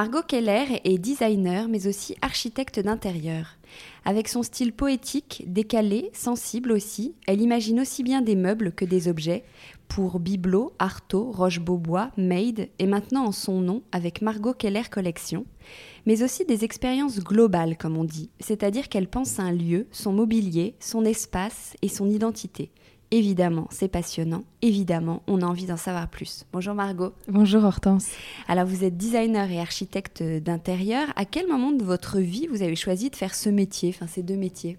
[0.00, 3.58] Margot Keller est designer mais aussi architecte d'intérieur.
[4.06, 9.08] Avec son style poétique, décalé, sensible aussi, elle imagine aussi bien des meubles que des
[9.08, 9.44] objets
[9.88, 15.44] pour Biblo, Artaud, Roche-Beaubois, Made et maintenant en son nom avec Margot Keller Collection,
[16.06, 20.14] mais aussi des expériences globales comme on dit, c'est-à-dire qu'elle pense à un lieu, son
[20.14, 22.70] mobilier, son espace et son identité.
[23.12, 24.44] Évidemment, c'est passionnant.
[24.62, 26.44] Évidemment, on a envie d'en savoir plus.
[26.52, 27.12] Bonjour Margot.
[27.26, 28.06] Bonjour Hortense.
[28.46, 31.08] Alors vous êtes designer et architecte d'intérieur.
[31.16, 34.22] À quel moment de votre vie vous avez choisi de faire ce métier, enfin ces
[34.22, 34.76] deux métiers?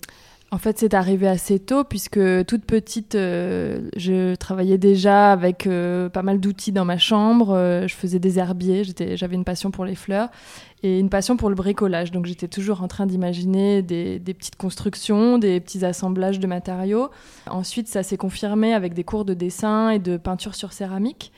[0.53, 6.09] En fait, c'est arrivé assez tôt puisque toute petite, euh, je travaillais déjà avec euh,
[6.09, 7.51] pas mal d'outils dans ma chambre.
[7.51, 8.84] Euh, je faisais des herbiers,
[9.16, 10.28] j'avais une passion pour les fleurs
[10.84, 12.12] et une passion pour le bricolage.
[12.12, 17.12] Donc j'étais toujours en train d'imaginer des, des, petites constructions, des petits assemblages de matériaux.
[17.50, 21.31] Ensuite, ça s'est confirmé avec des cours de dessin et de peinture sur céramique.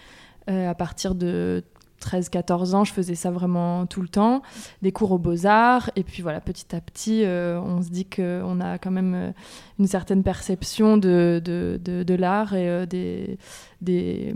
[0.47, 1.63] à partir de
[2.03, 4.41] 13-14 ans, je faisais ça vraiment tout le temps,
[4.81, 8.59] des cours aux beaux-arts, et puis voilà, petit à petit, euh, on se dit qu'on
[8.61, 9.31] a quand même euh,
[9.79, 13.37] une certaine perception de, de, de, l'art et euh, des,
[13.81, 14.35] des,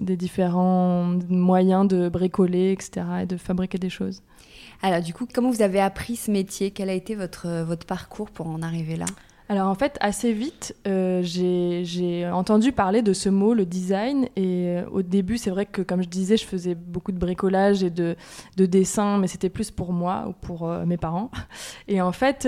[0.00, 4.22] des, différents moyens de bricoler, etc., et de fabriquer des choses.
[4.82, 6.70] Alors du coup, comment vous avez appris ce métier?
[6.70, 9.06] Quel a été votre, votre parcours pour en arriver là?
[9.50, 14.28] Alors en fait, assez vite, euh, j'ai entendu parler de ce mot, le design.
[14.36, 17.82] Et euh, au début, c'est vrai que, comme je disais, je faisais beaucoup de bricolage
[17.82, 18.14] et de,
[18.58, 21.30] de dessin, mais c'était plus pour moi ou pour euh, mes parents.
[21.88, 22.46] Et en fait,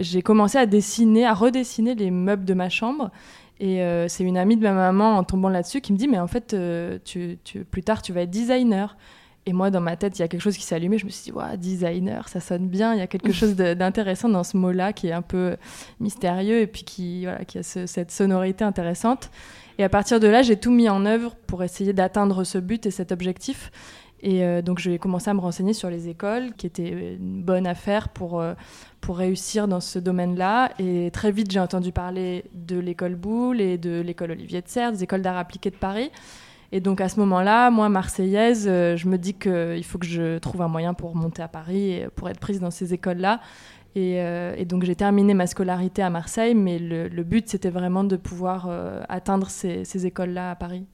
[0.00, 3.10] j'ai commencé à dessiner, à redessiner les meubles de ma chambre.
[3.60, 6.26] Et c'est une amie de ma maman, en tombant là-dessus, qui me dit, mais en
[6.26, 6.56] fait,
[7.04, 8.96] tu, tu, plus tard, tu vas être designer.
[9.44, 10.98] Et moi, dans ma tête, il y a quelque chose qui s'est allumé.
[10.98, 12.94] Je me suis dit, ouais, designer, ça sonne bien.
[12.94, 15.56] Il y a quelque chose d'intéressant dans ce mot-là qui est un peu
[15.98, 19.30] mystérieux et puis qui, voilà, qui a cette sonorité intéressante.
[19.78, 22.86] Et à partir de là, j'ai tout mis en œuvre pour essayer d'atteindre ce but
[22.86, 23.72] et cet objectif.
[24.22, 27.66] Et euh, donc, j'ai commencé à me renseigner sur les écoles, qui étaient une bonne
[27.66, 28.54] affaire pour, euh,
[29.00, 30.70] pour réussir dans ce domaine-là.
[30.78, 34.92] Et très vite, j'ai entendu parler de l'école Boulle et de l'école Olivier de Serres,
[34.92, 36.12] des écoles d'art appliqué de Paris.
[36.72, 40.38] Et donc à ce moment-là, moi, marseillaise, euh, je me dis qu'il faut que je
[40.38, 43.40] trouve un moyen pour monter à Paris et pour être prise dans ces écoles-là.
[43.94, 48.16] Et, euh, donc j'ai terminé ma scolarité à Marseille, mais le, but, c'était vraiment de
[48.16, 50.86] pouvoir euh, atteindre ces, écoles-là à Paris.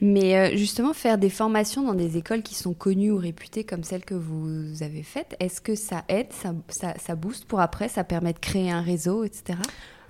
[0.00, 4.04] Mais justement, faire des formations dans des écoles qui sont connues ou réputées comme celles
[4.04, 8.04] que vous avez faites, est-ce que ça aide, ça, ça, ça booste pour après, ça
[8.04, 9.58] permet de créer un réseau, etc.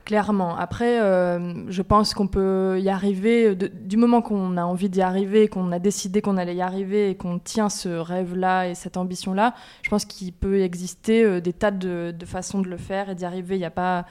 [0.09, 0.57] Clairement.
[0.57, 5.49] Après, euh, je pense qu'on peut y arriver du moment qu'on a envie d'y arriver,
[5.49, 9.53] qu'on a décidé qu'on allait y arriver et qu'on tient ce rêve-là et cette ambition-là.
[9.83, 13.27] Je pense qu'il peut exister euh, des tas de, façons de le faire et d'y
[13.27, 13.57] arriver.
[13.57, 14.07] Il n'y a pas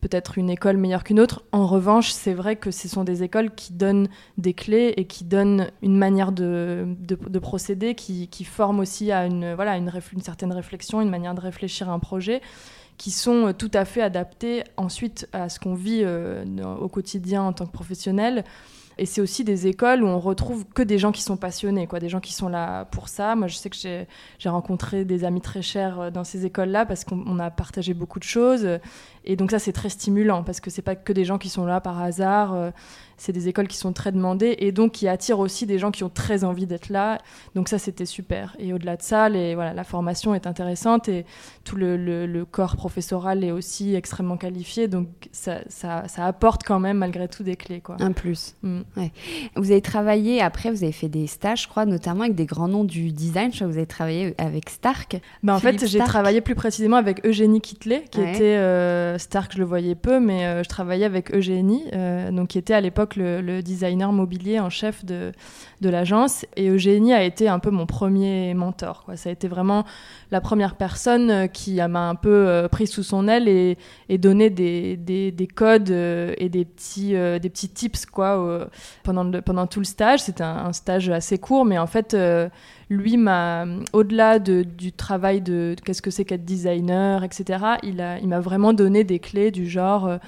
[0.00, 1.42] peut-être une école meilleure qu'une autre.
[1.52, 4.08] En revanche, c'est vrai que ce sont des écoles qui donnent
[4.38, 6.86] des clés et qui donnent une manière de,
[7.42, 11.90] procéder, qui, forment aussi à une, voilà, une, une certaine réflexion, une manière de réfléchir
[11.90, 12.40] à un projet
[12.96, 17.66] qui sont tout à fait adaptés ensuite à ce qu'on vit au quotidien en tant
[17.66, 18.44] que professionnel.
[18.98, 21.98] Et c'est aussi des écoles où on retrouve que des gens qui sont passionnés, quoi,
[21.98, 23.34] des gens qui sont là pour ça.
[23.34, 27.04] Moi, je sais que j'ai rencontré des amis très chers euh, dans ces écoles-là parce
[27.04, 28.66] qu'on a partagé beaucoup de choses.
[29.24, 31.64] Et donc ça, c'est très stimulant parce que c'est pas que des gens qui sont
[31.64, 32.54] là par hasard.
[32.54, 32.70] Euh,
[33.16, 36.04] c'est des écoles qui sont très demandées et donc qui attirent aussi des gens qui
[36.04, 37.18] ont très envie d'être là.
[37.54, 38.56] Donc ça, c'était super.
[38.58, 41.24] Et au-delà de ça, les, voilà, la formation est intéressante et
[41.64, 44.88] tout le, le, corps professoral est aussi extrêmement qualifié.
[44.88, 47.80] Donc ça, ça, ça, apporte quand même malgré tout des clés.
[47.80, 47.96] Quoi.
[48.00, 48.54] Un plus.
[48.62, 48.80] Mm.
[48.96, 49.12] Ouais.
[49.56, 52.68] Vous avez travaillé, après, vous avez fait des stages, je crois, notamment avec des grands
[52.68, 53.50] noms du design.
[53.50, 55.20] Je crois que vous avez travaillé avec Stark.
[55.42, 59.58] Ben, en fait, j'ai travaillé plus précisément avec Eugénie Kitley, qui était euh, Stark, je
[59.58, 63.16] le voyais peu, mais euh, je travaillais avec Eugénie, euh, donc qui était à l'époque
[63.16, 65.32] le, designer mobilier en chef de,
[65.80, 66.44] de l'agence.
[66.56, 69.04] Et Eugénie a été un peu mon premier mentor.
[69.04, 69.16] Quoi.
[69.16, 69.84] Ça a été vraiment
[70.34, 73.78] la première personne euh, qui m'a un peu euh, pris sous son aile et,
[74.18, 78.68] donné des, des, des, codes euh, et des petits, des petits tips quoi,
[79.02, 80.20] pendant, pendant tout le stage.
[80.20, 82.16] C'était un, stage assez court, mais en fait,
[82.90, 88.18] lui m'a, au-delà de, du travail de, qu'est-ce que c'est qu'être designer, etc., il m'a
[88.18, 90.18] il vraiment donné des clés du genre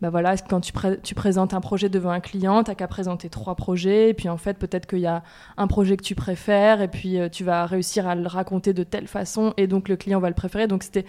[0.00, 0.72] bah voilà, quand tu,
[1.02, 4.28] tu, présentes un projet devant un client, tu n'as qu'à présenter trois projets, et puis
[4.28, 5.24] en fait, peut-être qu'il y a
[5.56, 8.84] un projet que tu préfères, et puis euh, tu vas réussir à le raconter de
[8.84, 10.68] telle façon, et donc le client va le préférer.
[10.68, 11.04] Donc c'était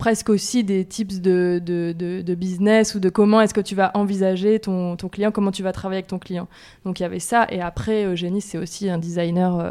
[0.00, 4.96] presque aussi des tips de, business ou de comment est-ce que tu vas envisager ton,
[4.96, 6.48] client, comment tu vas travailler avec ton client.
[6.86, 9.60] Donc il y avait ça, et après, Eugénie, c'est aussi un designer.
[9.60, 9.70] Euh,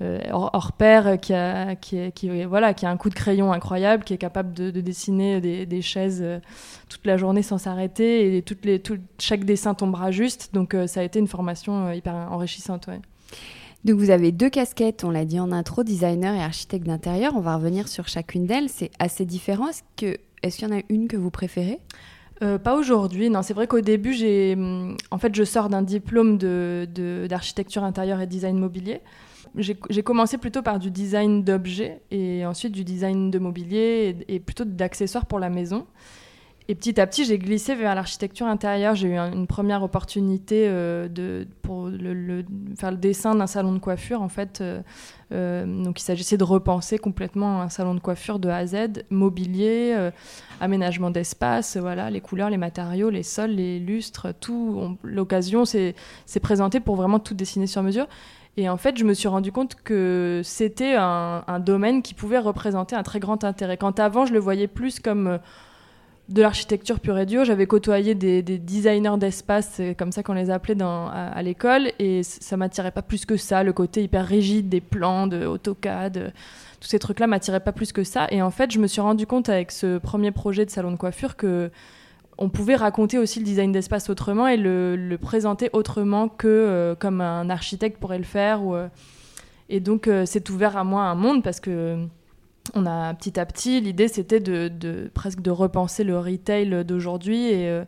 [0.00, 1.74] euh, hors, pair qui a,
[2.46, 5.82] voilà, qui a un coup de crayon incroyable, qui est capable de, dessiner des, des,
[5.82, 6.38] chaises euh,
[6.88, 8.44] toute la journée sans s'arrêter et
[9.18, 10.54] chaque dessin tombera juste.
[10.54, 12.88] Donc ça a été une formation hyper enrichissante.
[13.84, 17.34] Donc vous avez deux casquettes, on l'a dit en intro, designer et architecte d'intérieur.
[17.36, 18.68] On va revenir sur chacune d'elles.
[18.68, 19.68] C'est assez différent.
[19.68, 21.78] Est-ce qu'il y en a une que vous préférez?
[22.40, 23.42] Pas aujourd'hui, non.
[23.42, 24.56] C'est vrai qu'au début, j'ai,
[25.10, 29.00] en fait, je sors d'un diplôme d'architecture intérieure et design mobilier
[29.56, 34.64] j'ai commencé plutôt par du design d'objets et ensuite du design de mobilier et, plutôt
[34.64, 35.86] d'accessoires pour la maison.
[36.70, 38.94] Et petit à petit, j'ai glissé vers l'architecture intérieure.
[38.94, 41.88] J'ai eu une première opportunité euh, de, pour
[42.76, 44.60] faire le dessin d'un salon de coiffure, en fait.
[44.60, 44.82] Euh,
[45.32, 48.76] euh, donc, il s'agissait de repenser complètement un salon de coiffure de A à Z,
[49.08, 50.10] mobilier,
[50.60, 54.98] aménagement d'espace, voilà, les couleurs, les matériaux, les sols, les lustres, tout.
[55.02, 55.94] L'occasion s'est
[56.42, 58.06] présentée pour vraiment tout dessiner sur mesure.
[58.58, 62.94] Et en fait, je me suis rendu compte que c'était un, domaine qui pouvait représenter
[62.94, 63.78] un très grand intérêt.
[63.78, 65.38] Quand avant, je le voyais plus comme
[66.28, 67.44] de l'architecture pure et dure.
[67.44, 72.90] J'avais côtoyé des, designers d'espace, comme ça qu'on les appelait à, l'école, et ça m'attirait
[72.90, 73.62] pas plus que ça.
[73.62, 76.32] Le côté hyper rigide des plans de AutoCAD,
[76.80, 78.26] tous ces trucs-là m'attiraient pas plus que ça.
[78.30, 80.96] Et en fait, je me suis rendu compte avec ce premier projet de salon de
[80.96, 81.70] coiffure que
[82.38, 87.20] on pouvait raconter aussi le design d'espace autrement et le, présenter autrement que euh, comme
[87.20, 88.60] un architecte pourrait le faire.
[88.72, 88.88] Euh,
[89.68, 91.98] et donc, euh, c'est ouvert à moi un monde parce que
[92.74, 97.82] on a petit à petit, l'idée c'était de, presque de repenser le retail d'aujourd'hui et,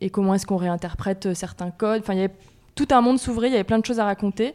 [0.00, 2.00] et, comment est-ce qu'on réinterprète certains codes.
[2.02, 2.34] Enfin, il y avait
[2.74, 4.54] tout un monde s'ouvrir, il y avait plein de choses à raconter.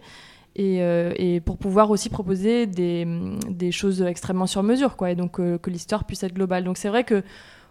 [0.56, 0.80] Et,
[1.18, 6.06] et, pour pouvoir aussi proposer des, choses extrêmement sur mesure, quoi, et donc que l'histoire
[6.06, 6.64] puisse être globale.
[6.64, 7.24] Donc c'est vrai que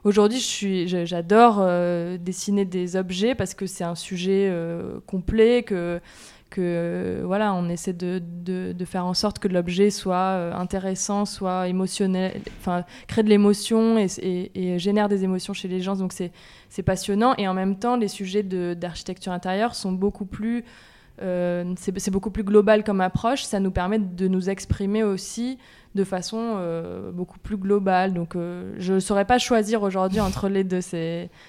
[0.06, 0.38] Aujourd'hui,
[0.86, 6.00] j'adore euh, dessiner des objets parce que c'est un sujet euh, complet, que,
[6.50, 11.68] que euh, voilà, on essaie de, de, faire en sorte que l'objet soit intéressant, soit
[11.68, 14.06] émotionnel, enfin, crée de l'émotion et,
[14.54, 15.96] et, génère des émotions chez les gens.
[15.96, 17.34] Donc c'est passionnant.
[17.38, 20.64] Et en même temps, les sujets d'architecture intérieure sont beaucoup plus
[21.18, 23.42] c'est beaucoup plus global comme approche.
[23.42, 25.58] Ça nous permet de nous exprimer aussi
[25.96, 28.14] de façon euh, beaucoup plus globale.
[28.14, 30.80] Donc, euh, je ne saurais pas choisir aujourd'hui entre les deux.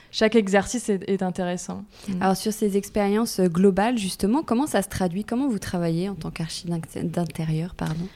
[0.09, 1.83] Chaque exercice est, intéressant.
[2.07, 2.21] Mm.
[2.21, 5.23] Alors, sur ces expériences globales, justement, comment ça se traduit?
[5.23, 8.07] Comment vous travaillez en tant qu'architecte d'intérieur pardon?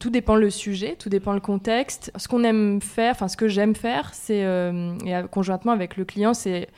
[0.00, 2.10] Tout dépend le sujet, tout dépend le contexte.
[2.16, 6.04] Ce qu'on aime faire, enfin ce que j'aime faire, c'est euh, et conjointement avec le
[6.04, 6.68] client, c'est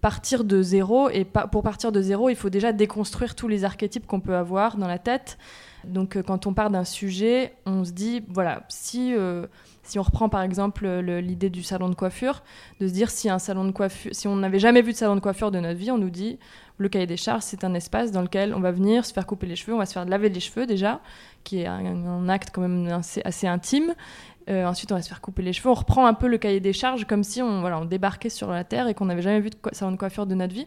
[0.00, 1.10] partir de zéro.
[1.10, 4.76] Et pour partir de zéro, il faut déjà déconstruire tous les archétypes qu'on peut avoir
[4.76, 5.38] dans la tête.
[5.84, 9.46] Donc euh, quand on part d'un sujet, on se dit, voilà, si, euh,
[9.82, 12.42] si on reprend par exemple l'idée du salon de coiffure,
[12.80, 15.14] de se dire si un salon de coiffure, si on n'avait jamais vu de salon
[15.14, 16.38] de coiffure de notre vie, on nous dit,
[16.78, 19.46] le cahier des charges, c'est un espace dans lequel on va venir se faire couper
[19.46, 21.00] les cheveux, on va se faire laver les cheveux déjà,
[21.44, 23.94] qui est un, acte quand même assez, assez intime.
[24.48, 25.70] Ensuite, on va se faire couper les cheveux.
[25.70, 28.50] On reprend un peu le cahier des charges comme si on, voilà, on débarquait sur
[28.50, 30.66] la Terre et qu'on n'avait jamais vu de salon de coiffure de notre vie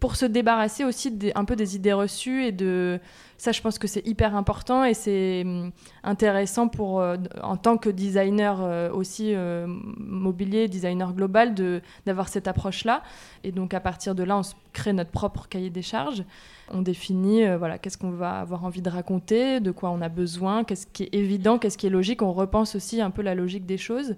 [0.00, 3.00] pour se débarrasser aussi un peu des idées reçues et de
[3.36, 5.72] ça je pense que c'est hyper important et c'est hum,
[6.04, 12.28] intéressant pour euh, en tant que designer euh, aussi euh, mobilier designer global de d'avoir
[12.28, 13.02] cette approche là
[13.42, 16.24] et donc à partir de là on crée notre propre cahier des charges.
[16.70, 20.64] On définit voilà qu'est-ce qu'on va avoir envie de raconter de quoi on a besoin
[20.64, 22.20] qu'est-ce qui est évident qu'est-ce qui est logique.
[22.22, 24.16] On repense aussi un peu la logique des choses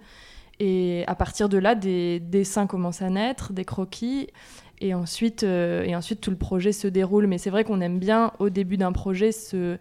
[0.61, 4.29] et à partir de là, des dessins commencent à naître, des croquis.
[4.83, 7.27] Et ensuite, euh, et ensuite, tout le projet se déroule.
[7.27, 9.79] Mais c'est vrai qu'on aime bien, au début d'un projet, se,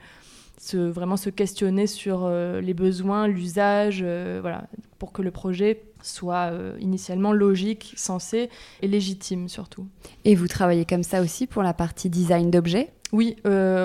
[0.58, 4.64] se, vraiment se questionner sur euh, les besoins, l'usage, euh, voilà,
[4.98, 8.50] pour que le projet soit initialement logique, sensé
[8.82, 9.86] et légitime surtout.
[10.24, 12.90] Et vous travaillez comme ça aussi pour la partie design d'objets?
[13.12, 13.36] Oui,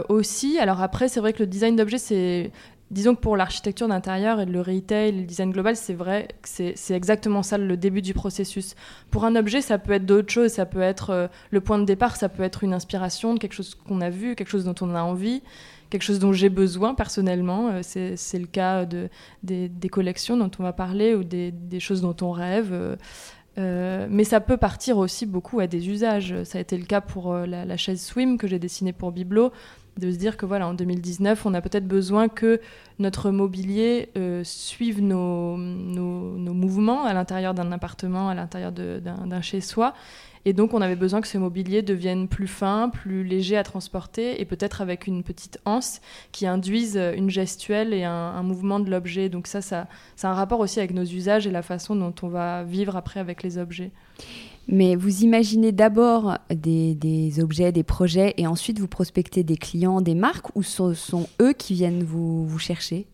[0.08, 0.58] aussi.
[0.60, 2.52] Alors après, c'est vrai que le design d'objets, c'est
[2.94, 6.94] disons que pour l'architecture d'intérieur et le retail, le design global, c'est vrai que c'est
[6.94, 8.76] exactement ça le début du processus.
[9.10, 11.84] Pour un objet, ça peut être d'autres choses, ça peut être euh, le point de
[11.84, 14.76] départ, ça peut être une inspiration de quelque chose qu'on a vu, quelque chose dont
[14.80, 15.42] on a envie,
[15.90, 17.68] quelque chose dont j'ai besoin personnellement.
[17.68, 19.08] Euh, c'est le cas de,
[19.42, 22.96] des, collections dont on va parler ou des, choses dont on rêve.
[23.58, 26.44] Euh, mais ça peut partir aussi beaucoup à des usages.
[26.44, 29.50] Ça a été le cas pour la, chaise Swim que j'ai dessinée pour Biblo
[29.98, 32.60] de se dire que voilà, en 2019, on a peut-être besoin que
[32.98, 39.94] notre mobilier euh, suive nos, nos, mouvements à l'intérieur d'un appartement, à l'intérieur d'un chez-soi.
[40.46, 44.40] Et donc, on avait besoin que ce mobilier devienne plus fin, plus léger à transporter,
[44.40, 48.90] et peut-être avec une petite anse qui induise une gestuelle et un, un mouvement de
[48.90, 49.30] l'objet.
[49.30, 49.86] Donc ça, ça,
[50.16, 53.20] c'est un rapport aussi avec nos usages et la façon dont on va vivre après
[53.20, 53.90] avec les objets.
[54.68, 60.14] Mais vous imaginez d'abord des, objets, des projets, et ensuite vous prospectez des clients, des
[60.14, 63.06] marques, ou ce sont eux qui viennent vous, vous chercher?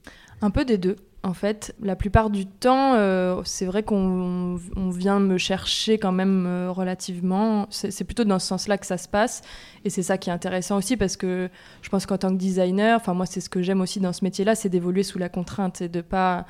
[0.43, 0.97] Un peu des deux.
[1.23, 6.47] En fait, la plupart du temps, euh, c'est vrai qu'on vient me chercher quand même
[6.47, 7.67] euh, relativement.
[7.69, 9.43] C'est plutôt dans ce sens-là que ça se passe.
[9.85, 11.51] Et c'est ça qui est intéressant aussi parce que
[11.83, 14.25] je pense qu'en tant que designer, enfin moi c'est ce que j'aime aussi dans ce
[14.25, 16.47] métier-là, c'est d'évoluer sous la contrainte et de pas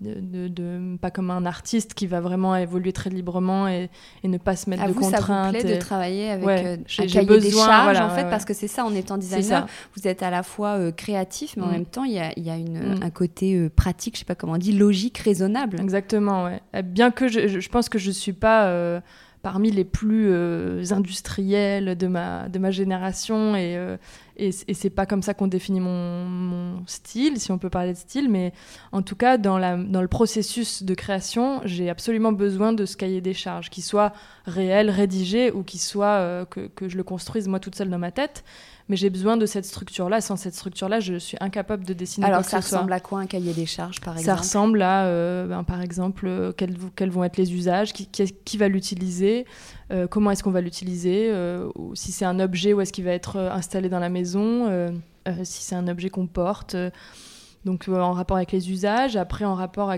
[0.00, 3.90] de, pas comme un artiste qui va vraiment évoluer très librement et,
[4.24, 5.52] ne pas se mettre à de vous, contraintes.
[5.54, 8.44] Ça vous plaît de travailler avec euh, un cahier besoin, des charges en fait parce
[8.44, 9.66] que c'est ça en étant designer,
[9.96, 11.72] vous êtes à la fois euh, créatif mais en mm.
[11.72, 13.02] même temps il y a, y a une, mm.
[13.02, 15.80] un côté euh, pratique, je sais pas comment on dit, logique, raisonnable.
[15.80, 16.60] Exactement, ouais.
[16.82, 19.00] Bien que je, pense que je suis pas
[19.44, 23.98] parmi les plus euh, industriels de ma, de ma génération et, euh,
[24.36, 27.98] et, c'est pas comme ça qu'on définit mon, mon, style, si on peut parler de
[27.98, 28.54] style, mais
[28.90, 32.96] en tout cas, dans, la, dans le processus de création, j'ai absolument besoin de ce
[32.96, 34.14] cahier des charges, qu'il soit
[34.46, 37.98] réel, rédigé ou qu'il soit euh, que, que, je le construise moi toute seule dans
[37.98, 38.44] ma tête
[38.88, 40.20] mais j'ai besoin de cette structure-là.
[40.20, 42.26] Sans cette structure-là, je suis incapable de dessiner.
[42.26, 44.26] Alors, ça ressemble à quoi un cahier des charges, par exemple?
[44.26, 48.06] Ça ressemble à, euh, ben, par exemple, euh, quels, quels, vont être les usages, qui,
[48.06, 49.46] qui, va l'utiliser,
[49.90, 51.32] euh, comment est-ce qu'on va l'utiliser,
[51.94, 54.92] si c'est un objet, où est-ce qu'il va être installé dans la maison,
[55.42, 56.76] si c'est un objet qu'on porte.
[57.64, 59.96] Donc euh, en rapport avec les usages, après en rapport à,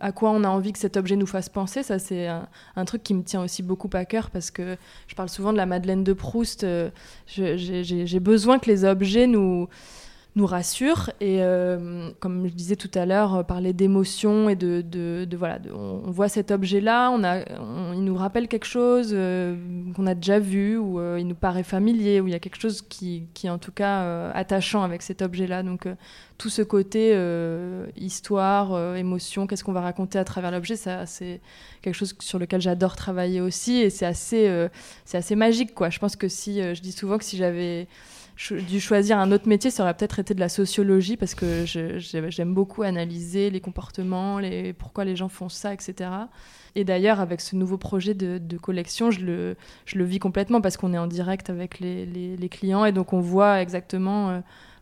[0.00, 3.02] à, quoi on a envie que cet objet nous fasse penser, ça c'est un, truc
[3.02, 6.04] qui me tient aussi beaucoup à cœur parce que je parle souvent de la Madeleine
[6.04, 6.64] de Proust.
[6.64, 6.90] Euh,
[7.26, 9.68] j'ai besoin que les objets nous
[10.34, 11.10] nous rassure.
[11.20, 15.58] Et euh, comme je disais tout à l'heure, euh, parler d'émotion et de, de, voilà,
[15.74, 17.40] on, voit cet objet-là, on a,
[17.92, 19.54] il nous rappelle quelque chose euh,
[19.94, 22.82] qu'on a déjà vu ou il nous paraît familier ou il y a quelque chose
[22.82, 25.62] qui, qui est en tout cas attachant avec cet objet-là.
[25.62, 25.86] Donc
[26.38, 27.16] tout ce côté
[27.96, 31.40] histoire, émotion, qu'est-ce qu'on va raconter à travers l'objet, c'est
[31.82, 34.68] quelque chose sur lequel j'adore travailler aussi et c'est assez,
[35.04, 35.90] c'est assez magique quoi.
[35.90, 37.86] Je pense que si, je dis souvent que si j'avais
[38.50, 42.54] dû choisir un autre métier, ça aurait peut-être été de la sociologie parce que j'aime
[42.54, 46.10] beaucoup analyser les comportements, les, pourquoi les gens font ça, etc.
[46.74, 50.98] Et d'ailleurs, avec ce nouveau projet de, collection, je le, vis complètement parce qu'on est
[50.98, 54.40] en direct avec les, les, clients et donc on voit exactement euh,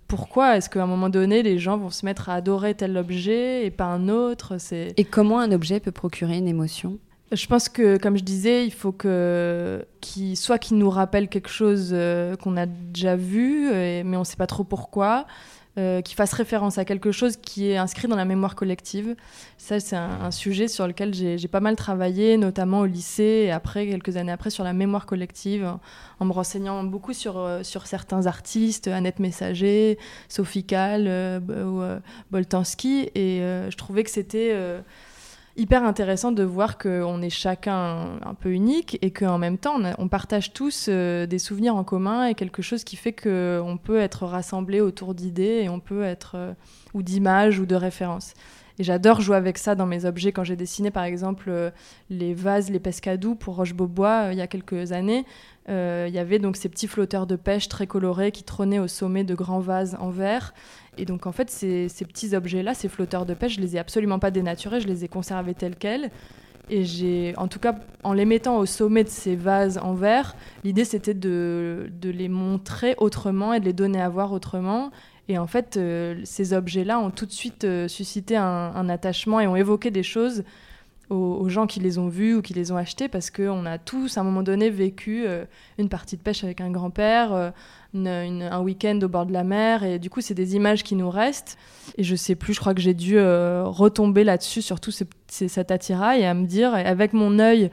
[0.09, 3.65] pourquoi est-ce qu'à un moment donné, les gens vont se mettre à adorer tel objet
[3.65, 4.57] et pas un autre?
[4.97, 6.99] Et comment un objet peut procurer une émotion?
[7.33, 9.87] Je pense que, comme je disais, il faut que
[10.35, 14.37] soit qu'il nous rappelle quelque chose euh, qu'on a déjà vu, mais on ne sait
[14.37, 15.27] pas trop pourquoi,
[15.79, 19.15] euh, qu'il fasse référence à quelque chose qui est inscrit dans la mémoire collective.
[19.57, 23.87] Ça, c'est un, sujet sur lequel j'ai pas mal travaillé, notamment au lycée et après,
[23.87, 25.73] quelques années après, sur la mémoire collective,
[26.19, 29.97] en me renseignant beaucoup sur, euh, sur certains artistes, Annette Messager,
[30.29, 31.41] Sophie Kahl,
[32.33, 34.53] Boltanski, et je trouvais que c'était
[35.61, 40.09] hyper intéressant de voir qu'on est chacun un peu unique et qu'en même temps, on,
[40.09, 44.25] partage tous euh, des souvenirs en commun et quelque chose qui fait qu'on peut être
[44.25, 46.53] rassemblés autour d'idées et on peut être, euh,
[46.95, 48.33] ou d'images ou de références.
[48.79, 50.33] Et j'adore jouer avec ça dans mes objets.
[50.33, 51.53] Quand j'ai dessiné, par exemple,
[52.09, 55.27] les vases, les pescadous pour Roche-Beaubois il y a quelques années,
[55.71, 59.25] il y avait donc ces petits flotteurs de pêche très colorés qui trônaient au sommet
[59.25, 60.53] de grands vases en verre.
[60.99, 63.79] Et donc, en fait, ces, ces petits objets-là, ces flotteurs de pêche, je les ai
[63.79, 66.11] absolument pas dénaturés, je les ai conservés tels quels.
[66.71, 67.75] Et j'ai, en tout cas,
[68.05, 72.29] en les mettant au sommet de ces vases en verre, l'idée c'était de, de, les
[72.29, 74.93] montrer autrement et de les donner à voir autrement.
[75.29, 79.49] Et en fait, euh, ces objets-là ont tout de suite euh, suscité un, attachement et
[79.49, 80.45] ont évoqué des choses
[81.11, 84.17] aux, gens qui les ont vus ou qui les ont achetés parce qu'on a tous,
[84.17, 85.45] à un moment donné, vécu euh,
[85.79, 87.53] une partie de pêche avec un grand-père,
[87.95, 89.83] un week-end au bord de la mer.
[89.83, 91.59] Et du coup, c'est des images qui nous restent.
[91.99, 94.93] Et je sais plus, je crois que j'ai dû retomber là-dessus, surtout
[95.29, 97.71] cet attirail, et à me dire, avec mon œil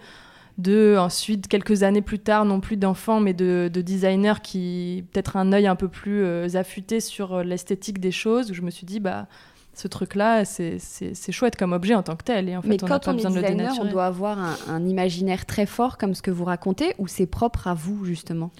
[0.58, 5.38] de ensuite quelques années plus tard non plus d'enfants mais de, de, designers qui peut-être
[5.38, 6.26] un œil un peu plus
[6.56, 9.28] affûté sur l'esthétique des choses où je me suis dit bah
[9.78, 12.50] ce truc-là, c'est chouette comme objet en tant que tel.
[12.50, 15.98] Et en fait, Mais quand on est designer, on doit avoir un, imaginaire très fort
[15.98, 18.52] comme ce que vous racontez, ou c'est propre à vous, justement?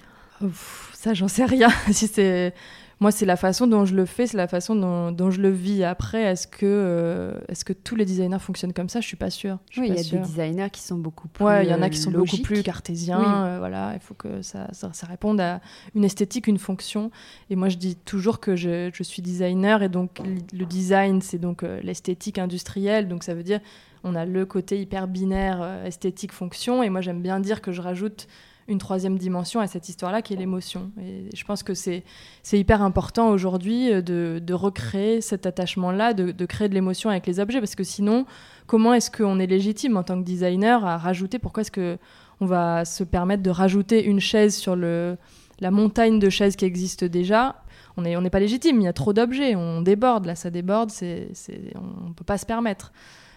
[0.94, 1.70] Ça, j'en sais rien.
[1.90, 2.54] si c'est
[3.00, 4.74] moi, c'est la façon dont je le fais, c'est la façon
[5.12, 5.84] dont, je le vis.
[5.84, 9.00] Après, est-ce que, euh, est-ce que tous les designers fonctionnent comme ça?
[9.00, 9.58] Je suis pas sûre.
[9.76, 11.44] oui, il y a des designers qui sont beaucoup plus.
[11.44, 13.46] Ouais, il y en a qui sont beaucoup plus cartésiens.
[13.46, 15.60] Euh, voilà, il faut que ça, ça, réponde à
[15.94, 17.12] une esthétique, une fonction.
[17.50, 20.20] Et moi, je dis toujours que je, je suis designer et donc
[20.52, 23.06] le design, c'est donc euh, l'esthétique industrielle.
[23.06, 23.60] Donc ça veut dire
[24.04, 26.82] on a le côté hyper binaire esthétique fonction.
[26.82, 28.26] Et moi, j'aime bien dire que je rajoute
[28.68, 30.90] une troisième dimension à cette histoire-là qui est l'émotion.
[31.00, 32.04] Et je pense que c'est
[32.52, 37.26] hyper important aujourd'hui euh, de, de, recréer cet attachement-là, de, de, créer de l'émotion avec
[37.26, 38.26] les objets, parce que sinon,
[38.66, 42.84] comment est-ce qu'on est légitime en tant que designer à rajouter Pourquoi est-ce qu'on va
[42.84, 45.16] se permettre de rajouter une chaise sur le,
[45.60, 47.62] la montagne de chaises qui existe déjà?
[47.96, 50.90] On n'est on pas légitime, il y a trop d'objets, on déborde, là ça déborde,
[50.90, 51.32] c'est
[51.74, 52.92] on ne peut pas se permettre.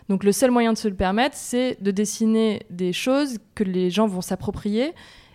[0.09, 3.89] Donc le seul moyen de se le permettre, c'est de dessiner des choses que les
[3.89, 4.93] gens vont s'approprier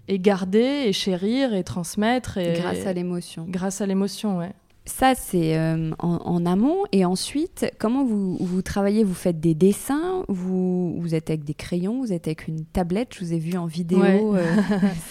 [0.08, 2.38] et garder et chérir et transmettre.
[2.38, 3.46] Et, grâce à l'émotion.
[3.48, 4.52] Grâce à l'émotion, ouais.
[4.88, 6.84] Ça, c'est euh, en, amont.
[6.92, 9.02] Et ensuite, comment vous, vous, travaillez?
[9.02, 10.25] Vous faites des dessins?
[10.28, 11.98] Vous, vous êtes avec des crayons?
[11.98, 13.12] Vous êtes avec une tablette?
[13.12, 14.36] Je vous ai vu en vidéo.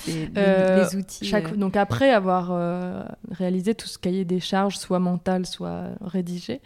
[0.07, 1.31] Euh, les, euh, outils.
[1.57, 6.61] Donc, après avoir réalisé tout ce cahier des charges, soit mental, soit rédigé,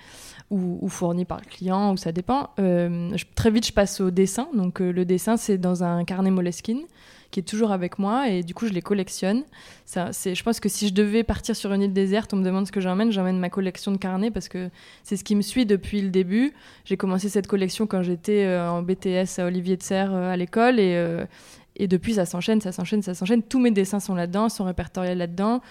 [0.49, 2.49] ou, ou, fourni par le client, ou ça dépend,
[3.36, 4.47] très vite, je passe au dessin.
[4.54, 6.82] Donc, le dessin, c'est dans un carnet Moleskine
[7.32, 9.44] qui est toujours avec moi et du coup je les collectionne.
[9.86, 12.44] Ça, c'est, je pense que si je devais partir sur une île déserte, on me
[12.44, 14.70] demande ce que j'emmène, j'emmène ma collection de carnets parce que
[15.04, 16.54] c'est ce qui me suit depuis le début.
[16.86, 20.38] J'ai commencé cette collection quand j'étais euh, en BTS à Olivier de Serre euh, à
[20.38, 21.26] l'école et, euh,
[21.76, 23.44] et depuis ça s'enchaîne, ça s'enchaîne, ça s'enchaîne.
[23.44, 25.62] Tous mes dessins sont là-dedans, sont répertoriés là-dedans.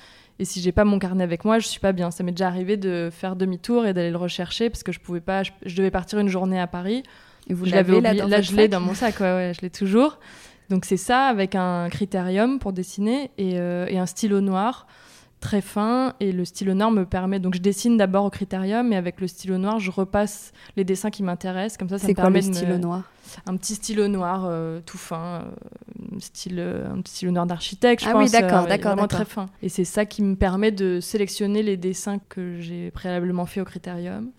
[0.40, 2.10] Et si j'ai pas mon carnet avec moi, je suis pas bien.
[2.10, 5.20] Ça m'est déjà arrivé de faire demi-tour et d'aller le rechercher parce que je pouvais
[5.20, 5.42] pas.
[5.42, 7.02] Je, devais partir une journée à Paris.
[7.48, 9.18] Et vous l'avez là, là je l'ai dans mon sac.
[9.20, 10.18] Ouais, ouais, je l'ai toujours.
[10.70, 14.86] Donc c'est ça avec un critérium pour dessiner euh, et, un stylo noir
[15.40, 16.14] très fin.
[16.20, 19.28] Et le stylo noir me permet donc je dessine d'abord au critérium et avec le
[19.28, 21.78] stylo noir je repasse les dessins qui m'intéressent.
[21.78, 23.02] Comme ça ça me permet le stylo noir?
[23.46, 28.08] Un petit stylo noir euh, tout fin euh, style un petit stylo noir d'architecte je
[28.08, 29.46] ah pense oui d'accord d'accord vraiment très fin.
[29.62, 33.64] Et c'est ça qui me permet de sélectionner les dessins que j'ai préalablement fait au
[33.64, 34.30] critérium.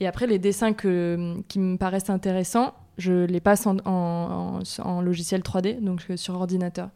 [0.00, 4.60] Et après les dessins que, qui me paraissent intéressants je les passe en,
[5.02, 6.88] logiciel 3D, donc euh, sur ordinateur.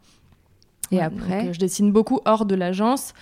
[0.91, 3.13] Et après euh, Je dessine beaucoup hors de l'agence,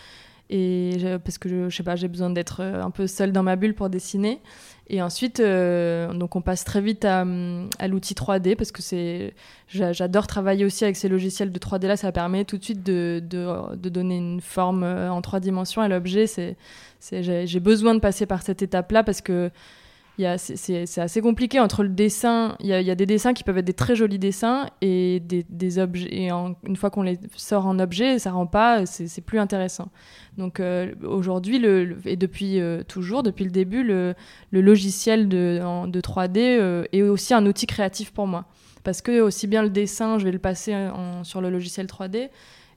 [0.52, 3.56] et parce que je, sais pas, j'ai besoin d'être euh, un peu seule dans ma
[3.56, 4.40] bulle pour dessiner.
[4.88, 7.26] Et ensuite, donc on passe très vite à,
[7.80, 9.34] à l'outil 3D parce que c'est,
[9.68, 11.98] j'adore travailler aussi avec ces logiciels de 3D là.
[11.98, 15.88] Ça permet tout de suite de, de, de donner une forme en trois dimensions à
[15.88, 16.28] l'objet.
[16.28, 16.56] C'est,
[17.02, 19.50] j'ai besoin de passer par cette étape là parce que
[20.18, 22.56] c'est assez compliqué entre le dessin.
[22.62, 26.08] Il y, a, des dessins qui peuvent être des très jolis dessins et des, objets.
[26.14, 29.90] Et une fois qu'on les sort en objet, ça rend pas, c'est plus intéressant.
[30.38, 34.16] Donc euh, aujourd'hui, le, et depuis euh, toujours, depuis le début, le,
[34.52, 38.46] logiciel de, de 3D euh, est aussi un outil créatif pour moi.
[38.84, 40.90] Parce que aussi bien le dessin, je vais le passer
[41.24, 42.30] sur le logiciel 3D.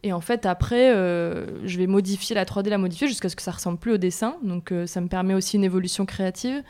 [0.04, 3.50] Et en fait, après, je vais modifier la 3D, la modifier jusqu'à ce que ça
[3.50, 4.36] ressemble plus au dessin.
[4.42, 6.62] Donc, ça me permet aussi une évolution créative.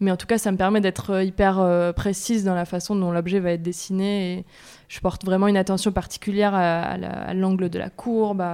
[0.00, 2.94] Mais en tout cas, ça me permet d'être euh, hyper euh, précise dans la façon
[2.94, 4.32] dont l'objet va être dessiné.
[4.32, 4.44] Et
[4.88, 8.44] je porte vraiment une attention particulière à, l'angle de la courbe,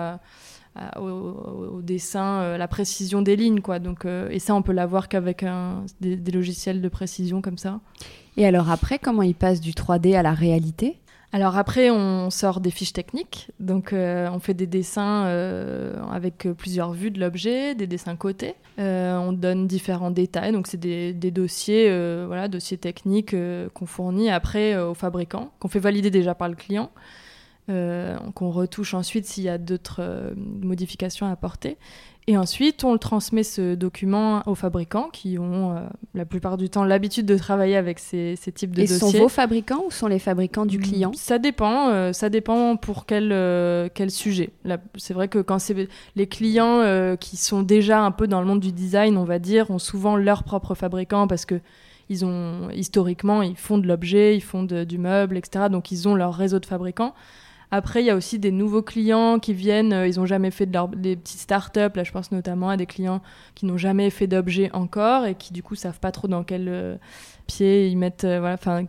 [0.96, 3.61] au, dessin, euh, la précision des lignes.
[3.61, 3.78] Quoi.
[3.78, 5.44] Donc, et ça, on peut l'avoir qu'avec
[6.00, 7.80] des, logiciels de précision comme ça.
[8.37, 10.98] Et alors après, comment il passe du 3D à la réalité?
[11.35, 13.51] Alors après, on sort des fiches techniques.
[13.59, 18.55] Donc euh, on fait des dessins euh, avec plusieurs vues de l'objet, des dessins cotés.
[18.79, 20.53] Euh, on donne différents détails.
[20.53, 21.88] Donc c'est des, dossiers,
[22.25, 23.35] voilà, dossiers techniques
[23.75, 26.92] qu'on fournit après aux fabricants, qu'on fait valider déjà par le client.
[27.66, 31.79] Qu'on retouche ensuite s'il y a d'autres modifications à apporter.
[32.27, 35.81] Et ensuite, on le transmet ce document aux fabricants qui ont euh,
[36.14, 38.96] la plupart du temps l'habitude de travailler avec ces, types de dossiers.
[38.96, 41.12] Et sont vos fabricants ou sont les fabricants du client?
[41.14, 41.90] Ça dépend.
[41.90, 44.50] Euh, ça dépend pour quel, euh, quel sujet.
[44.96, 48.61] C'est vrai que quand c'est les clients qui sont déjà un peu dans le monde
[48.61, 51.61] du design, on va dire, ont souvent leurs propres fabricants parce que
[52.11, 55.66] ils ont historiquement ils font de l'objet, ils font du meuble, etc.
[55.70, 57.14] Donc ils ont leur réseau de fabricants.
[57.70, 60.66] Après, il y a aussi des nouveaux clients qui viennent, euh, ils n'ont jamais fait
[60.66, 61.94] des petites startups.
[61.94, 63.20] Là, je pense notamment à des clients
[63.55, 66.98] qui n'ont jamais fait d'objet encore et qui, du coup, savent pas trop dans quel
[67.44, 68.85] euh, pied ils mettent, euh, voilà, enfin,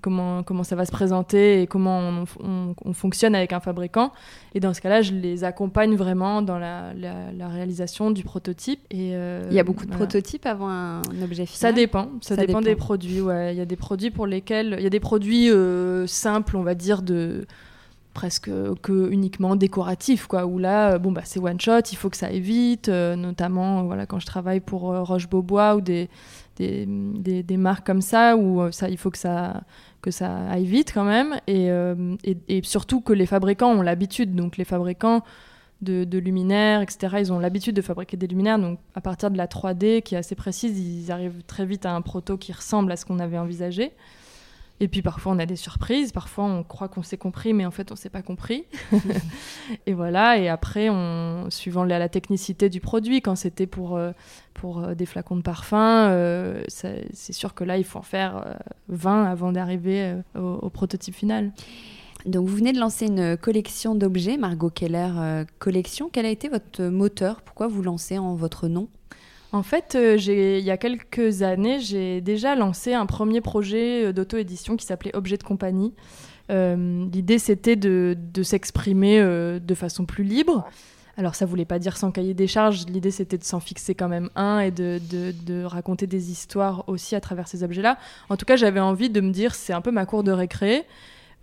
[0.00, 4.12] comment, comment ça va se présenter et comment on, fonctionne avec un fabricant.
[4.54, 8.80] Et dans ce cas-là, je les accompagne vraiment dans la, la, réalisation du prototype.
[8.90, 12.60] Et, il y a beaucoup de prototypes avant un, objet final Ça dépend, ça, dépend,
[12.60, 13.20] des produits.
[13.20, 13.54] Ouais.
[13.54, 15.50] Il y a des produits pour lesquels, il y a des produits
[16.06, 17.46] simples, on va dire, de
[18.14, 22.08] presque que uniquement décoratif quoi où là euh, bon bah c'est one shot il faut
[22.08, 25.80] que ça aille vite euh, notamment voilà quand je travaille pour euh, Roche Beaubois ou
[25.80, 26.08] des
[26.56, 29.64] des, des marques comme ça où ça il faut que ça
[30.02, 31.68] que ça aille vite quand même et,
[32.24, 35.22] et, et surtout que les fabricants ont l'habitude donc les fabricants
[35.84, 37.16] de, de, luminaires, etc.
[37.20, 40.18] Ils ont l'habitude de fabriquer des luminaires, donc à partir de la 3D qui est
[40.18, 43.38] assez précise, ils arrivent très vite à un proto qui ressemble à ce qu'on avait
[43.38, 43.92] envisagé.
[44.80, 47.70] Et puis parfois on a des surprises, parfois on croit qu'on s'est compris, mais en
[47.70, 48.64] fait on s'est pas compris.
[49.86, 54.10] et voilà, et après, on, suivant la, technicité du produit, quand c'était pour, euh,
[54.52, 58.58] pour euh, des flacons de parfum, euh, c'est sûr que là il faut en faire
[58.88, 61.52] 20 avant d'arriver au, au, prototype final.
[62.26, 66.08] Donc vous venez de lancer une collection d'objets, Margot Keller Collection.
[66.10, 67.42] Quel a été votre moteur?
[67.42, 68.88] Pourquoi vous lancez en votre nom?
[69.54, 74.12] En fait, euh, il y a quelques années, j'ai déjà lancé un premier projet euh,
[74.12, 75.94] d'auto-édition qui s'appelait Objet de compagnie.
[76.50, 80.66] Euh, l'idée, c'était de, s'exprimer de façon plus libre.
[81.16, 82.84] Alors, ça voulait pas dire sans cahier des charges.
[82.86, 87.20] L'idée, c'était de s'en fixer quand même un et de, raconter des histoires aussi à
[87.20, 87.96] travers ces objets-là.
[88.30, 90.84] En tout cas, j'avais envie de me dire, c'est un peu ma cour de récré.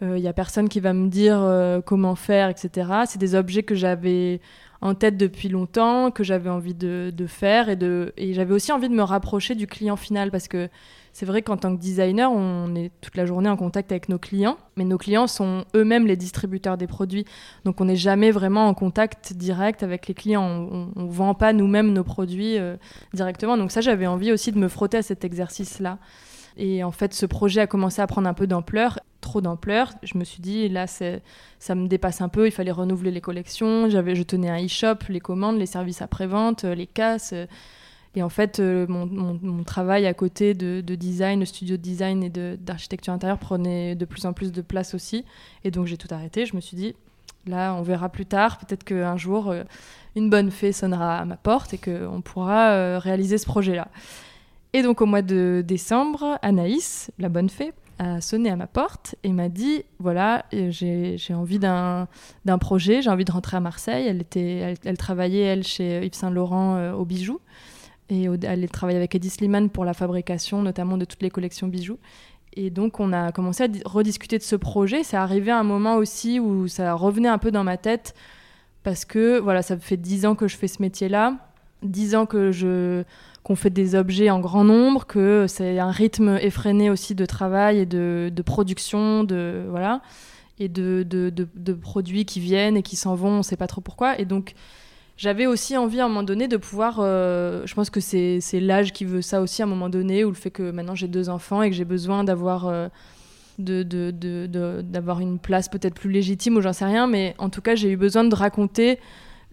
[0.02, 2.89] Il y a personne qui va me dire comment faire, etc.
[3.06, 4.41] C'est des objets que j'avais
[4.82, 7.78] en tête depuis longtemps, que j'avais envie de, faire et,
[8.17, 10.70] et j'avais aussi envie de me rapprocher du client final parce que
[11.13, 14.17] c'est vrai qu'en tant que designer, on est toute la journée en contact avec nos
[14.17, 17.26] clients, mais nos clients sont eux-mêmes les distributeurs des produits.
[17.65, 20.44] Donc on n'est jamais vraiment en contact direct avec les clients.
[20.96, 22.78] On ne vend pas nous-mêmes nos produits euh,
[23.13, 23.58] directement.
[23.58, 26.00] Donc ça, j'avais envie aussi de me frotter à cet exercice-là.
[26.58, 29.93] Et en fait, ce projet a commencé à prendre un peu d'ampleur, trop d'ampleur.
[30.03, 33.89] Je me suis dit, là, ça me dépasse un peu, il fallait renouveler les collections.
[33.89, 37.34] J'avais, je tenais un e-shop, les commandes, les services après-vente, les casses.
[38.15, 42.29] Et en fait, euh, mon, travail à côté de, design, de studio de design et
[42.29, 45.23] d'architecture intérieure prenait de plus en plus de place aussi.
[45.63, 46.45] Et donc, j'ai tout arrêté.
[46.45, 46.93] Je me suis dit,
[47.47, 48.57] là, on verra plus tard.
[48.57, 49.63] Peut-être qu'un jour, euh,
[50.15, 53.88] une bonne fée sonnera à ma porte et qu'on pourra euh, réaliser ce projet-là.
[54.73, 57.73] Et donc au mois de décembre, Anaïs, la bonne fée,
[58.19, 62.07] sonné à ma porte et m'a dit voilà, j'ai envie d'un
[62.59, 64.07] projet, j'ai envie de rentrer à Marseille.
[64.07, 67.39] Elle, était, elle, travaillait, elle, chez Yves Saint-Laurent euh, aux bijoux.
[68.09, 71.97] Et elle travaillait avec Eddie Sliman pour la fabrication, notamment de toutes les collections bijoux.
[72.53, 75.03] Et donc, on a commencé à rediscuter de ce projet.
[75.03, 78.13] C'est arrivé un moment aussi où ça revenait un peu dans ma tête
[78.83, 81.37] parce que, voilà, ça fait dix ans que je fais ce métier-là,
[81.83, 83.03] dix ans que je
[83.43, 87.80] qu'on fait des objets en grand nombre, que c'est un rythme effréné aussi de travail
[87.80, 90.01] et de, production, de voilà,
[90.60, 91.04] et de,
[91.82, 94.19] produits qui viennent et qui s'en vont, on ne sait pas trop pourquoi.
[94.19, 94.54] Et donc
[95.17, 98.93] j'avais aussi envie à un moment donné de pouvoir, euh, je pense que c'est l'âge
[98.93, 101.30] qui veut ça aussi à un moment donné, ou le fait que maintenant j'ai deux
[101.30, 102.89] enfants et que j'ai besoin d'avoir euh,
[103.58, 107.91] d'avoir une place peut-être plus légitime ou j'en sais rien, mais en tout cas j'ai
[107.91, 108.99] eu besoin de raconter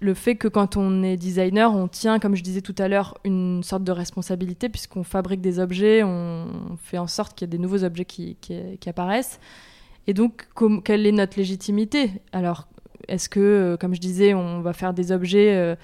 [0.01, 3.19] le fait que quand on est designer, on tient, comme je disais tout à l'heure,
[3.25, 7.57] une sorte de responsabilité puisqu'on fabrique des objets, on fait en sorte qu'il y ait
[7.57, 8.37] des nouveaux objets qui,
[8.87, 9.41] apparaissent.
[10.07, 10.49] Et donc,
[10.85, 12.13] quelle est notre légitimité?
[12.33, 12.69] Alors,
[13.09, 15.75] est-ce que, euh, comme je disais, on va faire des objets euh,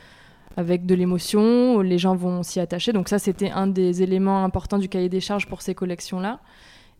[0.56, 2.92] avec de l'émotion, les gens vont s'y attacher?
[2.92, 6.40] Donc ça, c'était un des éléments importants du cahier des charges pour ces collections-là.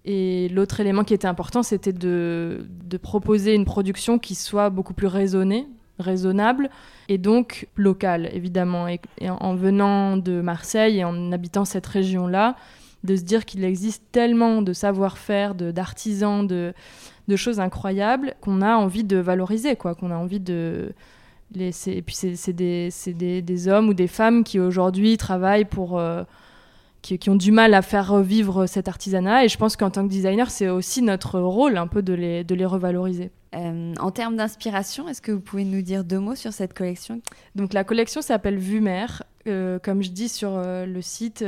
[0.05, 4.92] Et l'autre élément qui était important, c'était de, de proposer une production qui soit beaucoup
[4.92, 5.66] plus raisonnée,
[5.99, 6.71] raisonnable
[7.09, 8.89] et donc local évidemment.
[8.89, 12.57] Et, en venant de Marseille et en habitant cette région-là,
[13.05, 16.73] de se dire qu'il existe tellement de savoir-faire, d'artisans, de,
[17.29, 20.93] de, choses incroyables qu'on a envie de valoriser, quoi, qu'on a envie de...
[21.55, 25.99] Les, et puis c'est des, des, des, hommes ou des femmes qui aujourd'hui travaillent pour...
[25.99, 26.25] Euh,
[27.05, 29.45] qui, qui, ont du mal à faire revivre cet artisanat.
[29.45, 32.45] Et je pense qu'en tant que designer, c'est aussi notre rôle un peu de les,
[32.45, 33.31] de les revaloriser.
[33.55, 37.21] Euh, en termes d'inspiration, est-ce que vous pouvez nous dire deux mots sur cette collection?
[37.55, 39.23] Donc la collection s'appelle Vue Mer.
[39.47, 41.45] Euh, comme je dis sur euh, le site,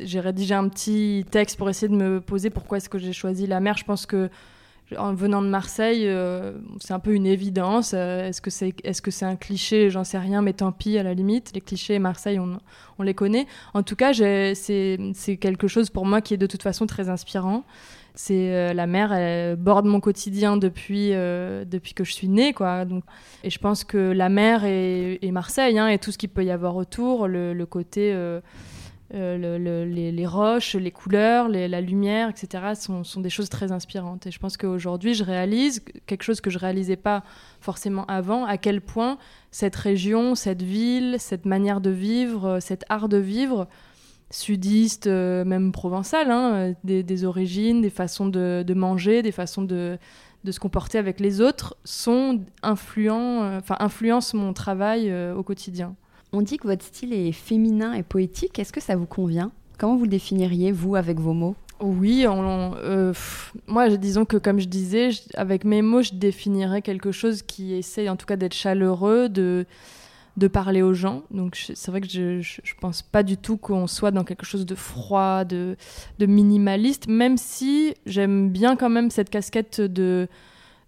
[0.00, 3.46] j'ai rédigé un petit texte pour essayer de me poser pourquoi est-ce que j'ai choisi
[3.46, 3.78] la mer.
[3.78, 4.28] Je pense que
[4.98, 6.08] en venant de Marseille,
[6.80, 7.94] c'est un peu une évidence.
[7.94, 11.02] est-ce que c'est est -ce c'est un cliché J'en sais rien, mais tant pis à
[11.02, 11.52] la limite.
[11.54, 13.46] Les clichés, Marseille, on, les connaît.
[13.74, 17.64] En tout cas, c'est quelque chose pour moi qui est de toute façon très inspirant.
[18.16, 22.52] C'est euh, la mer, elle borde mon quotidien depuis euh, depuis que je suis née,
[22.52, 22.84] quoi.
[23.42, 26.52] Et je pense que la mer et, Marseille, hein, et tout ce qu'il peut y
[26.52, 28.14] avoir autour, le, côté
[29.12, 34.26] euh, les, roches, les couleurs, la lumière, etc., sont, des choses très inspirantes.
[34.26, 37.22] Et je pense qu'aujourd'hui, je réalise quelque chose que je réalisais pas
[37.60, 39.18] forcément avant, à quel point
[39.50, 43.68] cette région, cette ville, cette manière de vivre, cet art de vivre
[44.30, 49.98] sudistes, euh, même provençales, hein, des, origines, des façons de, manger, des façons de,
[50.50, 55.94] se comporter avec les autres, sont influents, euh, influencent mon travail au quotidien.
[56.34, 58.58] On dit que votre style est féminin et poétique.
[58.58, 59.52] Est-ce que ça vous convient?
[59.78, 61.54] Comment vous le définiriez, vous, avec vos mots?
[61.80, 62.26] Oui,
[63.68, 68.08] moi, disons que comme je disais, avec mes mots, je définirais quelque chose qui essaye
[68.08, 69.64] en tout cas d'être chaleureux, de,
[70.52, 71.22] parler aux gens.
[71.30, 74.66] Donc c'est vrai que je, je, pense pas du tout qu'on soit dans quelque chose
[74.66, 75.76] de froid, de
[76.18, 80.26] minimaliste, même si j'aime bien quand même cette casquette de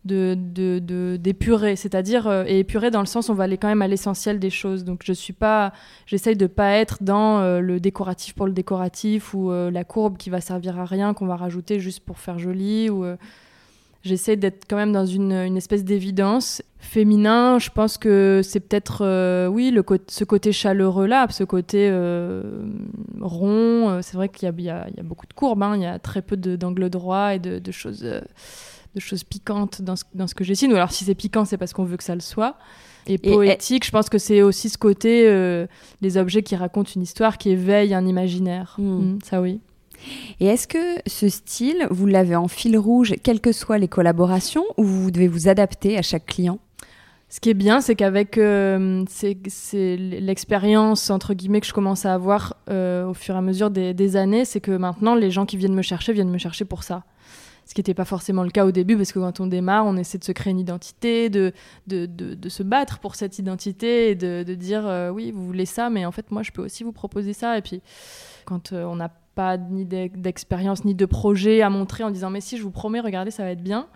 [0.06, 3.88] de d'épurer c'est-à-dire euh, et épurer dans le sens on va aller quand même à
[3.88, 5.72] l'essentiel des choses donc je suis pas
[6.06, 10.16] j'essaye de pas être dans euh, le décoratif pour le décoratif ou euh, la courbe
[10.16, 13.04] qui va servir à rien qu'on va rajouter juste pour faire joli ou
[14.02, 16.62] J'essaie d'être quand même dans une, une espèce d'évidence.
[16.78, 21.90] Féminin, je pense que c'est peut-être, oui, le ce côté chaleureux-là, ce côté
[23.20, 23.98] rond.
[24.02, 26.22] C'est vrai qu'il y, y, y a, beaucoup de courbes, hein, il y a très
[26.22, 28.06] peu d'angles droits et de choses,
[28.96, 30.66] de choses piquantes dans ce, dans ce que j'essaie.
[30.66, 32.56] Ou alors, si c'est piquant, c'est parce qu'on veut que ça le soit.
[33.06, 35.66] Et poétique, je pense que c'est aussi ce côté,
[36.00, 38.74] les objets qui racontent une histoire, qui éveillent un imaginaire.
[38.78, 39.12] Hmm.
[39.12, 39.60] Hmm, ça, oui.
[40.40, 44.64] Et est-ce que ce style, vous l'avez en fil rouge, quelles que soient les collaborations,
[44.76, 46.58] ou vous devez vous adapter à chaque client?
[47.28, 52.14] Ce qui est bien, c'est qu'avec euh, c'est l'expérience entre guillemets que je commence à
[52.14, 55.56] avoir euh, au fur et à mesure des, années, c'est que maintenant les gens qui
[55.56, 57.02] viennent me chercher viennent me chercher pour ça.
[57.66, 59.96] Ce qui n'était pas forcément le cas au début, parce que quand on démarre, on
[59.96, 61.52] essaie de se créer une identité, de,
[61.88, 65.90] de, de, se battre pour cette identité et de, dire euh, oui, vous voulez ça,
[65.90, 67.58] mais en fait, moi, je peux aussi vous proposer ça.
[67.58, 67.82] Et puis,
[68.44, 72.56] quand on n'a pas ni d'expérience ni de projet à montrer en disant mais si
[72.56, 73.86] je vous promets regardez ça va être bien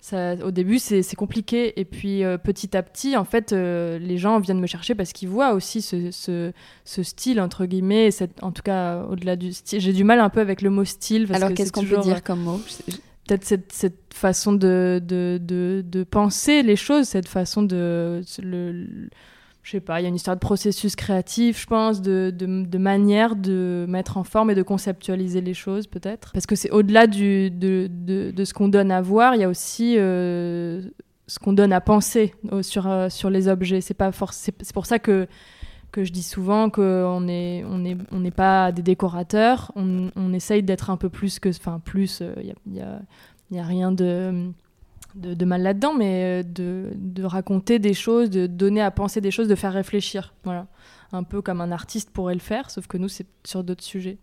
[0.00, 1.78] ça, au début c'est compliqué.
[1.78, 5.12] Et puis euh, petit à petit en fait euh, les gens viennent me chercher parce
[5.12, 9.80] qu'ils voient aussi ce, ce, style entre guillemets cette, en tout cas au-delà du style
[9.80, 12.40] j'ai du mal un peu avec le mot style alors qu'est-ce qu'on peut dire comme
[12.40, 12.60] mot?
[13.26, 19.08] Peut-être cette, cette, façon de, de, de, de, penser les choses cette façon de le,
[19.62, 22.78] je sais pas, il y a une histoire de processus créatif, je pense, de, de,
[22.78, 26.32] manière de mettre en forme et de conceptualiser les choses, peut-être.
[26.32, 29.96] Parce que c'est au-delà de, de, ce qu'on donne à voir, il y a aussi
[29.98, 30.80] euh,
[31.26, 33.80] ce qu'on donne à penser euh, sur, euh, sur les objets.
[33.80, 33.94] C'est
[34.72, 35.26] pour ça que
[35.92, 40.62] que je dis souvent qu'on n'est on est, on n'est pas des décorateurs, on, essaye
[40.62, 41.48] d'être un peu plus que...
[41.48, 43.00] Enfin, plus, il n'y a,
[43.50, 44.52] y y a, rien de
[45.14, 49.48] de, mal là-dedans, mais euh, de, raconter des choses, de donner à penser des choses,
[49.48, 50.34] de faire réfléchir.
[50.44, 50.66] Voilà.
[51.12, 54.18] Un peu comme un artiste pourrait le faire, sauf que nous, c'est sur d'autres sujets.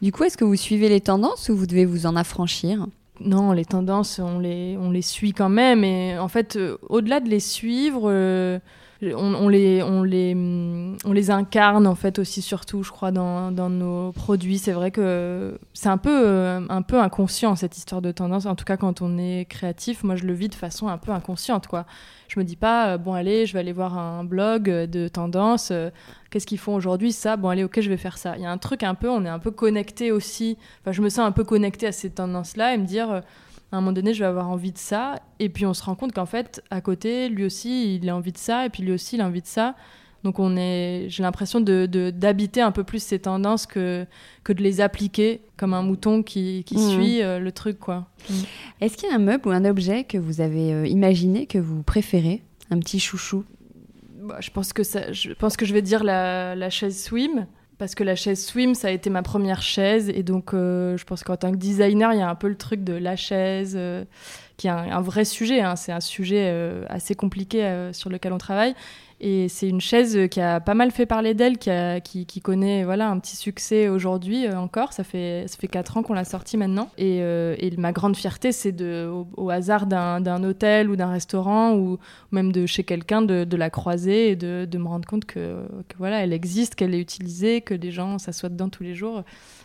[0.00, 2.86] Du coup, est-ce que vous suivez les tendances ou vous devez vous en affranchir?
[3.20, 5.84] Non, les tendances, on les, on les suit quand même.
[5.84, 8.58] Et en fait, euh, au-delà de les suivre, euh,
[9.02, 10.34] on, les, on, les,
[11.04, 14.58] on les incarne en fait aussi surtout, je crois, dans, dans nos produits.
[14.58, 18.46] C'est vrai que c'est un peu, euh, un peu inconscient cette histoire de tendance.
[18.46, 21.10] En tout cas, quand on est créatif, moi je le vis de façon un peu
[21.10, 21.66] inconsciente.
[21.66, 21.84] Quoi.
[22.28, 25.70] Je me dis pas, euh, bon allez, je vais aller voir un blog de tendance.
[25.72, 25.90] Euh,
[26.30, 28.36] qu'est-ce qu'ils font aujourd'hui Ça, bon allez, ok, je vais faire ça.
[28.36, 30.56] Il y a un truc un peu, on est un peu connecté aussi.
[30.80, 33.22] Enfin, je me sens un peu connecté à ces tendances-là et me dire
[33.72, 35.16] à un moment donné, je vais avoir envie de ça.
[35.38, 38.32] Et puis on se rend compte qu'en fait, à côté, lui aussi, il a envie
[38.32, 38.66] de ça.
[38.66, 39.74] Et puis lui aussi, il a envie de ça.
[40.24, 44.06] Donc on est, j'ai l'impression de, d'habiter un peu plus ces tendances que,
[44.44, 46.90] que de les appliquer comme un mouton qui, qui mmh.
[46.90, 47.78] suit euh, le truc.
[47.78, 48.06] quoi.
[48.30, 48.34] Mmh.
[48.82, 51.58] Est-ce qu'il y a un meuble ou un objet que vous avez euh, imaginé, que
[51.58, 52.42] vous préférez?
[52.70, 53.44] Un petit chouchou?
[54.22, 57.46] Bah, je, pense que ça, je pense que je vais dire la, la chaise swim
[57.82, 60.08] parce que la chaise Swim, ça a été ma première chaise.
[60.08, 62.84] Et donc, je pense qu'en tant que designer, il y a un peu le truc
[62.84, 63.76] de la chaise,
[64.56, 65.60] qui est un, vrai sujet.
[65.60, 65.76] Hein.
[65.76, 66.52] C'est un sujet
[66.88, 68.74] assez compliqué sur lequel on travaille.
[69.24, 73.20] Et c'est une chaise qui a pas mal fait parler d'elle, qui, connaît voilà, un
[73.20, 74.92] petit succès aujourd'hui euh, encore.
[74.92, 76.90] Ça fait, ça fait 4 ans qu'on l'a sortie maintenant.
[76.98, 81.98] Et, euh, ma grande fierté, c'est de, au, hasard d'un hôtel ou d'un restaurant ou
[82.32, 85.96] même de chez quelqu'un de, la croiser et de, de me rendre compte que, que
[85.98, 89.22] voilà, elle existe, qu'elle est utilisée, que des gens s'assoient dedans tous les jours.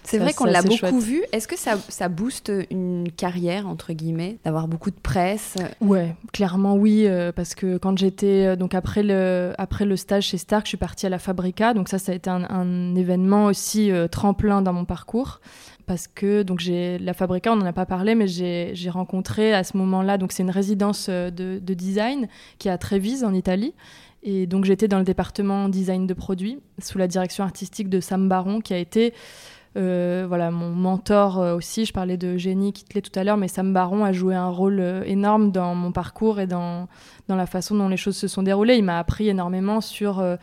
[0.07, 1.23] C'est vrai qu'on l'a beaucoup vu.
[1.33, 5.55] Est-ce que ça, ça, booste une carrière, entre guillemets, d'avoir beaucoup de presse?
[5.81, 10.37] Ouais, clairement oui, euh, parce que quand j'étais, donc après le, après le stage chez
[10.37, 11.73] Stark, je suis partie à la Fabrica.
[11.73, 15.41] Donc ça, ça a été un, événement aussi euh, tremplin dans mon parcours.
[15.85, 19.63] Parce que donc j'ai la Fabrica, on n'en a pas parlé, mais j'ai rencontré à
[19.63, 22.27] ce moment-là, donc c'est une résidence euh, de, design
[22.59, 23.73] qui est à Trévise en Italie.
[24.23, 28.27] Et donc j'étais dans le département design de produits sous la direction artistique de Sam
[28.27, 29.13] Baron, qui a été
[29.77, 33.73] euh, voilà, mon mentor aussi, je parlais de Génie Kittley tout à l'heure, mais Sam
[33.73, 36.87] Baron a joué un rôle énorme dans mon parcours et dans,
[37.27, 38.75] dans la façon dont les choses se sont déroulées.
[38.75, 40.35] Il m'a appris énormément sur euh,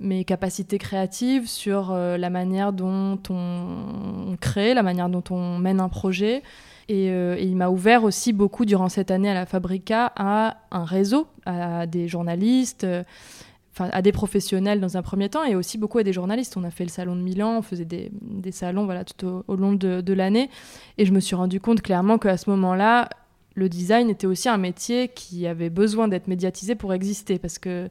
[0.00, 5.80] mes capacités créatives, sur euh, la manière dont on, crée, la manière dont on mène
[5.80, 6.42] un projet.
[6.90, 10.84] Euh, et, il m'a ouvert aussi beaucoup durant cette année à la Fabrica à un
[10.84, 12.86] réseau, à des journalistes,
[13.78, 16.56] à des professionnels dans un premier temps et aussi beaucoup à des journalistes.
[16.56, 18.10] On a fait le salon de Milan, on faisait des,
[18.52, 20.50] salons voilà, tout au, long de, de l'année.
[20.98, 23.08] Et je me suis rendu compte clairement qu'à ce moment-là,
[23.54, 27.88] le design était aussi un métier qui avait besoin d'être médiatisé pour exister parce que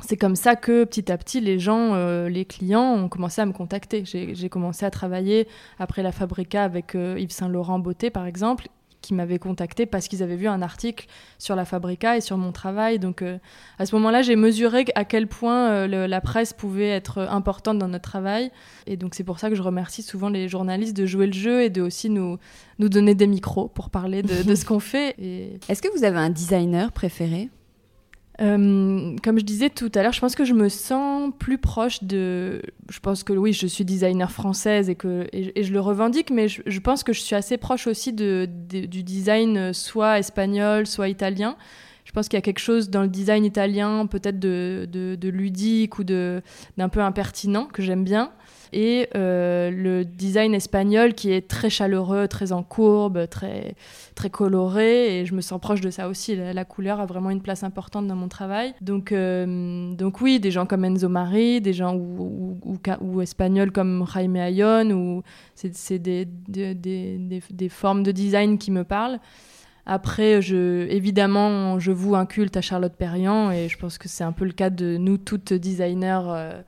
[0.00, 3.46] c'est comme ça que petit à petit les gens, euh, les clients ont commencé à
[3.46, 4.04] me contacter.
[4.04, 5.46] J'ai commencé à travailler
[5.78, 8.68] après la Fabrica avec euh, Yves Saint Laurent Beauté par exemple
[9.04, 11.06] qui m'avaient contacté parce qu'ils avaient vu un article
[11.38, 12.98] sur la Fabrica et sur mon travail.
[12.98, 13.38] Donc euh,
[13.78, 17.88] à ce moment-là, j'ai mesuré à quel point euh, la presse pouvait être importante dans
[17.88, 18.50] notre travail.
[18.86, 21.62] Et donc c'est pour ça que je remercie souvent les journalistes de jouer le jeu
[21.62, 22.38] et de aussi nous,
[22.78, 25.14] nous donner des micros pour parler de, de ce qu'on fait.
[25.68, 27.50] Est-ce que vous avez un designer préféré?
[28.40, 32.02] Euh, comme je disais tout à l'heure, je pense que je me sens plus proche
[32.02, 32.62] de.
[32.90, 36.48] Je pense que oui, je suis designer française et que et, je le revendique, mais
[36.48, 41.56] je, pense que je suis assez proche aussi de, du design soit espagnol, soit italien.
[42.04, 45.98] Je pense qu'il y a quelque chose dans le design italien, peut-être de, de, ludique
[45.98, 48.32] ou d'un peu impertinent que j'aime bien
[48.72, 53.74] et euh, le design espagnol qui est très chaleureux, très en courbe, très,
[54.14, 55.20] très coloré.
[55.20, 56.36] Et je me sens proche de ça aussi.
[56.36, 58.74] La, couleur a vraiment une place importante dans mon travail.
[58.80, 64.36] Donc, euh, donc oui, des gens comme Enzo Mari, des gens ou, espagnols comme Jaime
[64.36, 65.22] Ayon, ou
[65.54, 69.20] c'est des, des, des, des, formes de design qui me parlent.
[69.86, 74.24] Après, je, évidemment, je voue un culte à Charlotte Perriand et je pense que c'est
[74.24, 76.22] un peu le cas de nous toutes designers.
[76.26, 76.62] Euh,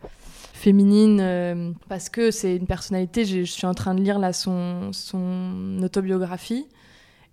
[0.67, 3.25] féminine euh, parce que c'est une personnalité.
[3.25, 6.67] Je, suis en train de lire là son, son autobiographie.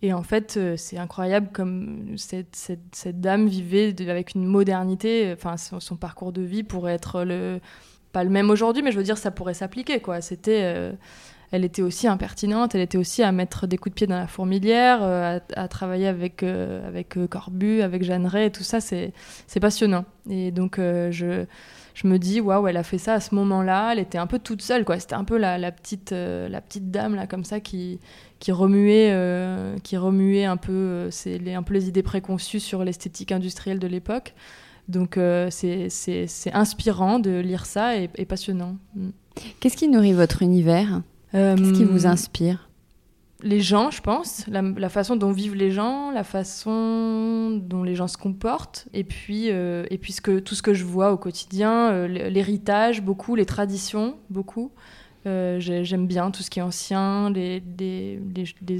[0.03, 5.33] Et en fait, euh, c'est incroyable comme cette, cette, dame vivait avec une modernité.
[5.35, 7.59] Enfin, son, parcours de vie pourrait être le,
[8.11, 9.99] pas le même aujourd'hui, mais je veux dire, ça pourrait s'appliquer.
[9.99, 10.21] quoi.
[10.21, 10.61] C'était.
[10.61, 10.93] Euh,
[11.51, 14.25] elle était aussi impertinente, elle était aussi à mettre des coups de pied dans la
[14.25, 19.13] fourmilière, à, travailler avec, avec Corbu, avec Jeanneret, tout ça, c'est
[19.61, 20.03] passionnant.
[20.27, 21.45] Et donc, je,
[21.93, 24.39] je me dis waouh elle a fait ça à ce moment-là elle était un peu
[24.39, 24.99] toute seule quoi.
[24.99, 27.99] C'était un peu la, petite euh, la petite dame là comme ça qui
[28.39, 32.59] qui remuait euh, qui remuait un peu euh, c'est les, un peu les idées préconçues
[32.59, 34.33] sur l'esthétique industrielle de l'époque.
[34.89, 35.17] Donc
[35.49, 38.75] c'est inspirant de lire ça et, et passionnant.
[38.95, 39.09] Mm.
[39.61, 41.01] qu'est-ce qui nourrit votre univers?
[41.31, 42.69] Qu'est-ce qui vous inspire?
[43.43, 48.07] Les gens, je pense, la, façon dont vivent les gens, la façon dont les gens
[48.07, 52.07] se comportent, et puis, euh, et puis tout ce que je vois au quotidien, euh,
[52.07, 54.71] l'héritage, beaucoup, les traditions, beaucoup.
[55.25, 57.61] Euh, j'aime bien tout ce qui est ancien, les,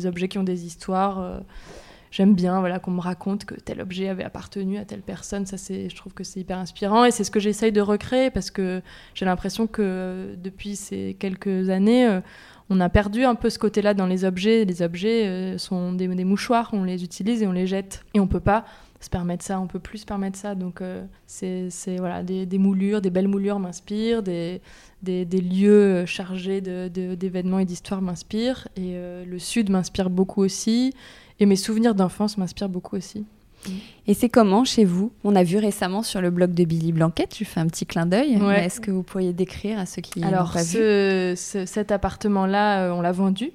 [0.05, 1.41] objets qui ont des histoires.
[2.11, 5.45] J'aime bien voilà, qu'on me raconte que tel objet avait appartenu à telle personne.
[5.45, 8.51] Ça, je trouve que c'est hyper inspirant et c'est ce que j'essaye de recréer parce
[8.51, 8.81] que
[9.13, 12.21] j'ai l'impression que depuis ces quelques années,
[12.69, 14.65] on a perdu un peu ce côté-là dans les objets.
[14.65, 18.03] Les objets euh, sont des, mouchoirs, on les utilise et on les jette.
[18.13, 18.65] Et on peut pas
[18.99, 20.55] se permettre ça, on peut plus se permettre ça.
[20.55, 24.61] Donc euh, c'est voilà, des, moulures, des belles moulures m'inspirent, des,
[25.01, 28.67] des, lieux chargés d'événements et d'histoires m'inspirent.
[28.75, 30.93] Et euh, le Sud m'inspire beaucoup aussi.
[31.39, 33.25] Et mes souvenirs d'enfance m'inspirent beaucoup aussi.
[34.07, 37.35] Et c'est comment chez vous On a vu récemment sur le blog de Billy Blanquette,
[37.37, 38.37] je fais un petit clin d'œil.
[38.57, 43.01] Est-ce que vous pourriez décrire à ceux qui Alors, pas ce, cet appartement-là, euh, on
[43.01, 43.51] l'a vendu.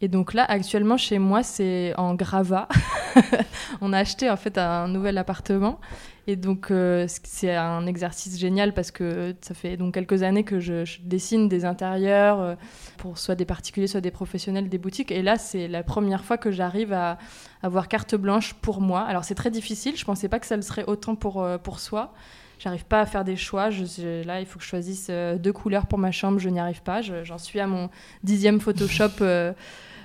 [0.00, 2.68] Et donc là, actuellement, chez moi, c'est en gravat.
[3.80, 5.80] on a acheté en fait un nouvel appartement.
[6.28, 10.60] Et donc, euh, c'est un exercice génial parce que ça fait donc quelques années que
[10.60, 12.54] je, dessine des intérieurs euh,
[12.98, 15.10] pour soit des particuliers, soit des professionnels, des boutiques.
[15.10, 17.16] Et là, c'est la première fois que j'arrive à
[17.62, 19.00] avoir carte blanche pour moi.
[19.00, 19.96] Alors, c'est très difficile.
[19.96, 22.12] Je pensais pas que ça le serait autant pour, euh, pour soi.
[22.58, 23.70] J'arrive pas à faire des choix.
[23.70, 26.40] Je, là, il faut que je choisisse deux couleurs pour ma chambre.
[26.40, 27.02] Je n'y arrive pas.
[27.02, 27.88] J'en suis à mon
[28.24, 29.22] dixième Photoshop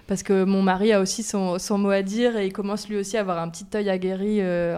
[0.08, 3.18] parce que mon mari a aussi son, mot à dire et il commence lui aussi
[3.18, 4.78] à avoir un petit œil aguerri euh,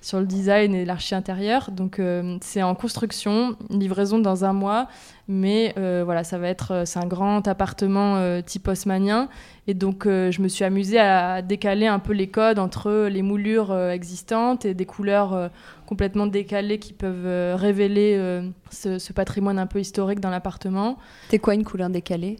[0.00, 1.70] sur le design et l'archi intérieur.
[1.70, 4.88] Donc euh, c'est en construction, livraison dans un mois,
[5.26, 9.28] mais euh, voilà, ça va être, c'est un grand appartement type haussmanien
[9.66, 13.74] et donc je me suis amusée à décaler un peu les codes entre les moulures
[13.88, 15.50] existantes et des couleurs
[15.86, 20.98] complètement décalées qui peuvent révéler ce, ce, patrimoine un peu historique dans l'appartement.
[21.30, 22.38] C'est quoi une couleur décalée?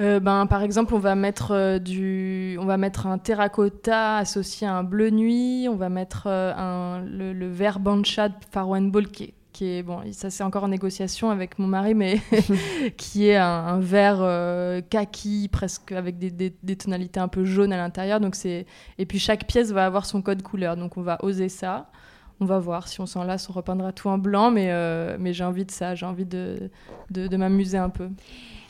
[0.00, 4.66] Euh, ben, par exemple, on va mettre euh, du, on va mettre un terracotta associé
[4.66, 5.68] à un bleu nuit.
[5.70, 10.30] On va mettre euh, un, le, vert bancha de Faro Ball qui est, bon, ça
[10.30, 12.20] c'est encore en négociation avec mon mari, mais
[12.96, 14.18] qui est un, vert
[14.90, 18.18] kaki presque avec des, des, des, tonalités un peu jaunes à l'intérieur.
[18.18, 18.66] Donc c'est
[18.98, 20.76] et puis chaque pièce va avoir son code couleur.
[20.76, 21.88] Donc on va oser ça.
[22.40, 24.72] On va voir si on s'en lasse, on repeindra tout en blanc, mais
[25.20, 26.68] mais j'ai envie de ça, j'ai envie de,
[27.12, 28.08] de, de m'amuser un peu.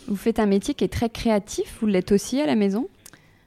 [0.09, 2.89] Vous faites un métier qui est très créatif, vous l'êtes aussi à la maison?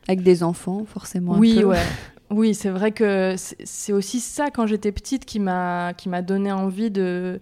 [0.07, 1.37] Avec des enfants, forcément.
[1.37, 1.81] Oui, ouais.
[2.29, 5.93] Oui, c'est vrai que c'est aussi ça, quand j'étais petite, qui m'a
[6.25, 7.39] donné envie de,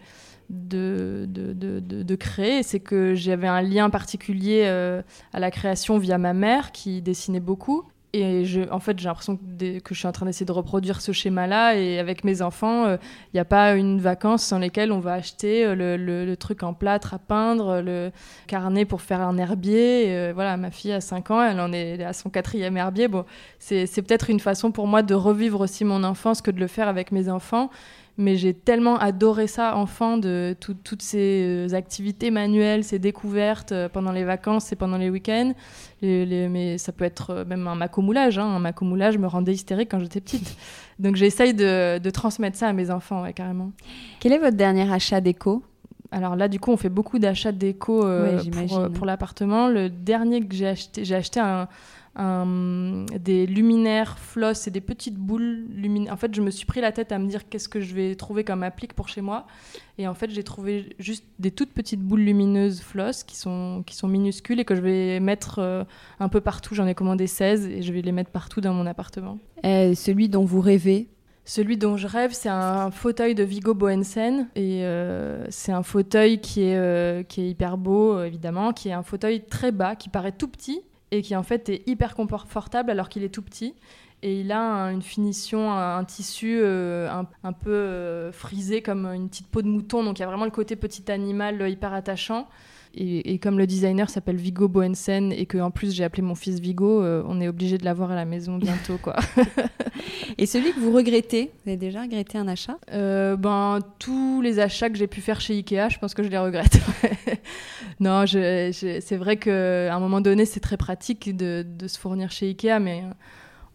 [0.49, 2.61] de, de, de, de créer.
[2.61, 5.01] C'est que j'avais un lien particulier euh,
[5.33, 7.83] à la création via ma mère, qui dessinait beaucoup.
[8.17, 11.75] Et en fait, j'ai l'impression que, je suis en train d'essayer de reproduire ce schéma-là.
[11.75, 12.97] Et avec mes enfants, il euh,
[13.33, 17.13] n'y a pas une vacance sans lesquelles on va acheter euh, le, truc en plâtre
[17.13, 18.11] à peindre, le
[18.47, 20.05] carnet pour faire un herbier.
[20.07, 23.09] Euh, voilà, ma fille a 5 ans, elle en est à son quatrième herbier.
[23.09, 23.25] Bon,
[23.59, 26.87] c'est peut-être une façon pour moi de revivre aussi mon enfance que de le faire
[26.87, 27.69] avec mes enfants
[28.17, 33.89] mais j'ai tellement adoré ça enfant de toutes ces euh, activités manuelles, ces découvertes euh,
[33.89, 35.53] pendant les vacances et pendant les week-ends.
[36.01, 38.39] mais ça peut être euh, même un macomoulage.
[38.39, 38.45] Hein.
[38.45, 40.55] Un macomoulage me rendait hystérique quand j'étais petite.
[40.99, 43.71] Donc j'essaye de, de, transmettre ça à mes enfants, carrément.
[44.21, 45.63] Quel est votre dernier achat déco?
[46.11, 48.05] Alors là, du coup, on fait beaucoup d'achats déco
[48.67, 49.67] pour, pour l'appartement.
[49.67, 51.67] Le dernier que j'ai acheté, j'ai acheté un,
[52.15, 56.11] des luminaires floss et des petites boules lumineuses.
[56.11, 58.15] En fait, je me suis pris la tête à me dire qu'est-ce que je vais
[58.15, 59.47] trouver comme applique pour chez moi.
[59.97, 63.95] Et en fait, j'ai trouvé juste des toutes petites boules lumineuses floss qui sont, qui
[63.95, 65.83] sont minuscules et que je vais mettre euh,
[66.19, 66.73] un peu partout.
[66.73, 69.37] J'en ai commandé 16 et je vais les mettre partout dans mon appartement.
[69.63, 71.09] celui dont vous rêvez?
[71.47, 74.47] Celui dont je rêve, c'est un fauteuil de Vigo Bohensen.
[74.55, 78.93] Et euh, c'est un fauteuil qui est, euh, qui est hyper beau, évidemment, qui est
[78.93, 80.81] un fauteuil très bas, qui paraît tout petit,
[81.11, 83.75] et qui en fait est hyper confortable alors qu'il est tout petit.
[84.21, 87.09] Et il a une finition, un, tissu euh,
[87.43, 90.03] un, peu euh, frisé comme une petite peau de mouton.
[90.03, 92.47] Donc il y a vraiment le côté petit animal euh, hyper attachant.
[92.97, 96.59] Et, comme le designer s'appelle Vigo Bohensen et que en plus j'ai appelé mon fils
[96.59, 99.17] Vigo, on est obligé de l'avoir à la maison bientôt quoi.
[100.37, 102.77] et celui que vous regrettez, vous avez déjà regretté un achat?
[102.89, 106.37] Ben tous les achats que j'ai pu faire chez Ikea, je pense que je les
[106.37, 106.79] regrette.
[107.99, 112.79] non, c'est vrai qu'à un moment donné, c'est très pratique de, se fournir chez Ikea,
[112.79, 113.13] mais euh,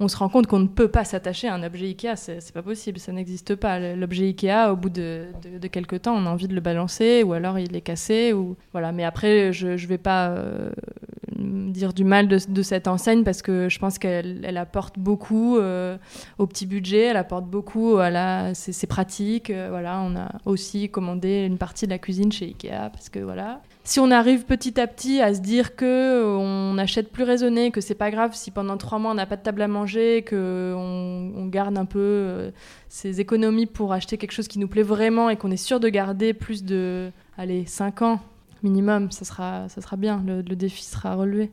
[0.01, 2.63] on se rend compte qu'on ne peut pas s'attacher à un objet Ikea, c'est pas
[2.63, 3.79] possible, ça n'existe pas.
[3.95, 5.27] L'objet Ikea, au bout de,
[5.71, 8.35] quelques temps, on a envie de le balancer, ou alors il est cassé,
[8.73, 8.93] voilà.
[8.93, 10.71] Mais après, je, ne vais pas euh,
[11.37, 15.99] dire du mal de, cette enseigne parce que je pense qu'elle apporte beaucoup euh,
[16.39, 19.51] au petit budget, elle apporte beaucoup à la, c'est pratique.
[19.51, 23.61] voilà, on a aussi commandé une partie de la cuisine chez Ikea parce que voilà,
[23.91, 27.73] si on arrive petit à petit à se dire que euh, on achète plus raisonné,
[27.73, 30.23] que c'est pas grave si pendant trois mois on n'a pas de table à manger,
[30.23, 32.51] que on, garde un peu euh,
[32.89, 35.89] ses économies pour acheter quelque chose qui nous plaît vraiment et qu'on est sûr de
[35.89, 38.21] garder plus de, allez, cinq ans
[38.63, 41.51] minimum, ça sera, ça sera bien, le, défi sera relevé.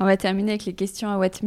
[0.00, 1.40] On va terminer avec les questions à Watt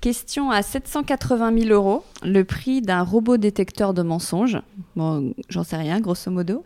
[0.00, 4.58] Question à 780 000 euros, le prix d'un robot détecteur de mensonges.
[4.96, 6.64] Bon, j'en sais rien, grosso modo.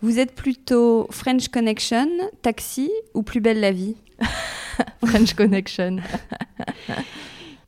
[0.00, 2.08] Vous êtes plutôt French Connection,
[2.42, 3.96] Taxi ou Plus belle la vie
[5.04, 5.96] French Connection.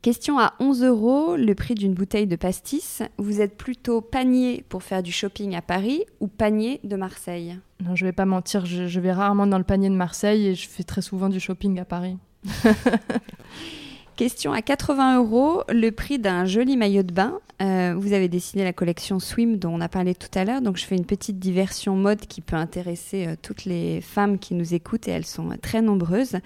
[0.00, 3.02] Question à 11 euros, le prix d'une bouteille de pastis.
[3.18, 7.96] Vous êtes plutôt panier pour faire du shopping à Paris ou panier de Marseille Non,
[7.96, 10.68] je vais pas mentir, je, je, vais rarement dans le panier de Marseille et je
[10.68, 12.16] fais très souvent du shopping à Paris.
[14.16, 17.40] Question à 80 euros, le prix d'un joli maillot de bain.
[17.62, 20.76] Euh, vous avez dessiné la collection Swim dont on a parlé tout à l'heure, donc
[20.78, 24.74] je fais une petite diversion mode qui peut intéresser euh, toutes les femmes qui nous
[24.74, 26.36] écoutent et elles sont euh, très nombreuses.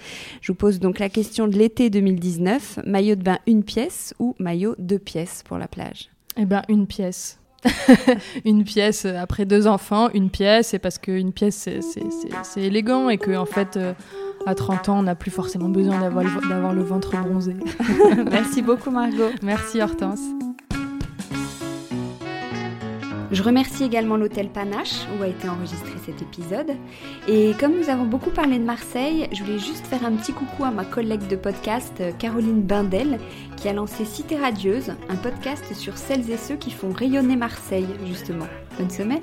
[0.41, 4.35] Je vous pose donc la question de l'été 2019, maillot de bain une pièce ou
[4.39, 6.11] maillot deux pièces pour la plage?
[6.37, 7.39] Eh bien une pièce.
[8.45, 11.69] une pièce après deux enfants, une pièce, et parce qu'une pièce
[12.43, 13.79] c'est élégant et que en fait
[14.47, 17.57] à 30 ans, on n'a plus forcément besoin d'avoir le, ventre bronzé.
[18.31, 19.31] Merci beaucoup Margot.
[19.43, 20.21] Merci Hortense.
[23.31, 26.77] Je remercie également l'hôtel Panache où a été enregistré cet épisode.
[27.27, 30.65] Et comme nous avons beaucoup parlé de Marseille, je voulais juste faire un petit coucou
[30.65, 33.19] à ma collègue de podcast Caroline Bindel
[33.57, 37.89] qui a lancé Cité Radieuse, un podcast sur celles et ceux qui font rayonner Marseille
[38.07, 38.47] justement.
[38.79, 39.23] Bonne semaine.